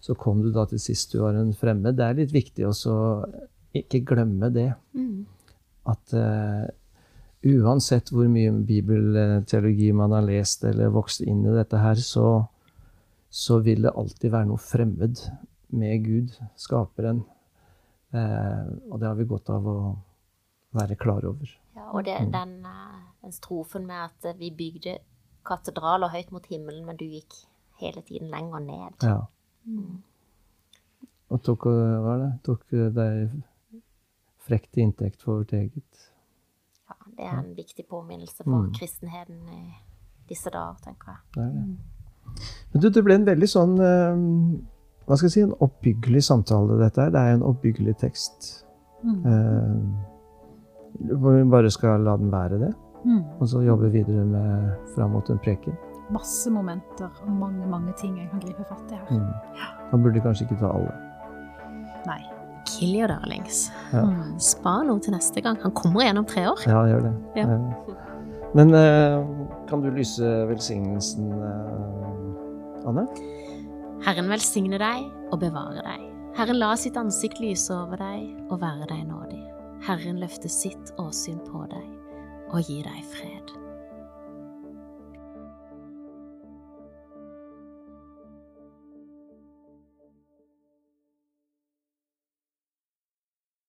Så 0.00 0.16
kom 0.18 0.40
du 0.42 0.48
da 0.54 0.64
til 0.70 0.80
sist 0.80 1.12
du 1.12 1.20
var 1.20 1.36
en 1.36 1.52
fremmed. 1.56 1.98
Det 1.98 2.08
er 2.08 2.18
litt 2.22 2.34
viktig 2.34 2.64
også 2.68 2.96
å 2.96 3.14
ikke 3.76 4.06
glemme 4.08 4.48
det. 4.54 4.70
At 5.86 6.14
uh, 6.16 6.66
uansett 7.46 8.10
hvor 8.10 8.28
mye 8.30 8.52
bibelteologi 8.66 9.92
man 9.94 10.14
har 10.16 10.26
lest 10.26 10.64
eller 10.66 10.94
vokst 10.94 11.22
inn 11.22 11.44
i 11.46 11.54
dette 11.54 11.80
her, 11.80 12.00
så, 12.02 12.40
så 13.30 13.60
vil 13.64 13.86
det 13.86 13.94
alltid 13.94 14.32
være 14.34 14.50
noe 14.50 14.62
fremmed 14.62 15.22
med 15.76 16.04
Gud, 16.04 16.34
skaperen. 16.58 17.22
Uh, 18.14 18.66
og 18.90 19.00
det 19.00 19.10
har 19.10 19.18
vi 19.18 19.28
godt 19.28 19.52
av 19.54 19.66
å 19.70 19.78
være 20.76 20.98
klar 21.00 21.26
over. 21.28 21.50
Ja, 21.76 21.90
og 21.92 22.04
det, 22.04 22.16
den, 22.32 22.58
eh, 22.66 23.04
den 23.22 23.32
strofen 23.32 23.86
med 23.88 24.08
at 24.08 24.38
vi 24.38 24.50
bygde 24.52 24.98
katedraler 25.46 26.10
høyt 26.12 26.32
mot 26.34 26.46
himmelen, 26.50 26.84
men 26.88 26.98
du 26.98 27.06
gikk 27.06 27.34
hele 27.80 28.02
tiden 28.04 28.32
lenger 28.32 28.62
ned. 28.64 29.06
Ja. 29.06 29.20
Og 31.28 31.42
tok, 31.42 31.66
hva 31.68 32.14
er 32.14 32.22
det? 32.22 32.30
tok 32.46 32.64
deg 32.70 33.36
frekt 34.46 34.70
til 34.72 34.84
inntekt 34.86 35.22
for 35.22 35.40
vårt 35.42 35.52
eget. 35.58 36.06
Ja, 36.88 36.94
det 37.16 37.26
er 37.26 37.38
en 37.42 37.54
viktig 37.58 37.86
påminnelse 37.90 38.44
for 38.44 38.62
Mm. 38.66 38.72
kristenheten 38.78 39.48
i 39.50 39.74
disse 40.28 40.50
dager, 40.50 40.76
tenker 40.84 41.12
jeg. 41.16 41.20
Det 41.34 41.52
det. 41.54 42.42
Men 42.72 42.82
du, 42.82 42.88
det 42.90 43.04
ble 43.04 43.14
en 43.14 43.24
veldig 43.26 43.48
sånn 43.48 43.76
eh, 43.80 44.16
Hva 45.06 45.16
skal 45.16 45.28
jeg 45.28 45.32
si? 45.36 45.42
En 45.46 45.52
oppbyggelig 45.62 46.22
samtale, 46.26 46.78
dette 46.80 46.98
her. 47.04 47.10
Det 47.14 47.20
er 47.20 47.28
jo 47.30 47.36
en 47.38 47.44
oppbyggelig 47.54 47.92
tekst. 48.00 48.48
Eh, 49.06 49.76
hvor 51.20 51.36
vi 51.36 51.44
bare 51.50 51.70
skal 51.70 52.00
la 52.02 52.16
den 52.16 52.30
være 52.32 52.58
det, 52.58 52.72
Mm. 53.04 53.22
og 53.40 53.46
så 53.46 53.60
jobbe 53.62 53.90
videre 53.92 54.24
med 54.26 54.78
fram 54.96 55.10
mot 55.12 55.28
en 55.30 55.38
preken. 55.38 55.76
Masse 56.10 56.50
momenter 56.50 57.10
og 57.22 57.28
mange, 57.30 57.66
mange 57.70 57.92
ting 58.00 58.16
jeg 58.18 58.28
kan 58.30 58.40
gripe 58.40 58.64
fatt 58.68 58.90
i 58.90 58.94
her. 58.94 59.06
Mm. 59.10 59.30
Man 59.92 60.02
burde 60.02 60.20
kanskje 60.20 60.42
ikke 60.48 60.58
ta 60.58 60.72
alle. 60.74 60.92
Nei. 62.06 62.20
Kill 62.66 62.96
your 62.98 63.08
darlings. 63.08 63.68
Ja. 63.92 64.02
Spa 64.02 64.50
Spar 64.56 64.86
noe 64.88 65.02
til 65.02 65.14
neste 65.14 65.42
gang. 65.44 65.58
Han 65.62 65.74
kommer 65.76 66.04
igjen 66.04 66.20
om 66.20 66.26
tre 66.28 66.48
år. 66.50 66.62
Ja, 66.66 66.82
gjør 66.90 67.06
det. 67.06 67.14
Ja. 67.38 67.46
Men 68.56 68.74
eh, 68.74 69.20
kan 69.70 69.82
du 69.84 69.90
lyse 69.94 70.32
velsignelsen, 70.50 71.30
eh, 71.32 72.88
Anne? 72.88 73.06
Herren 74.06 74.30
velsigne 74.30 74.78
deg 74.80 75.06
og 75.32 75.40
bevare 75.42 75.82
deg. 75.86 76.06
Herren 76.36 76.60
la 76.60 76.74
sitt 76.78 76.98
ansikt 77.00 77.40
lyse 77.40 77.72
over 77.74 78.00
deg 78.00 78.50
og 78.50 78.60
være 78.62 78.88
deg 78.90 79.06
nådig. 79.08 79.42
Herren 79.86 80.20
løfte 80.20 80.50
sitt 80.52 80.92
åsyn 81.00 81.38
på 81.46 81.64
deg 81.70 81.86
og 82.52 82.60
gi 82.66 82.82
deg 82.84 83.06
fred. 83.14 83.54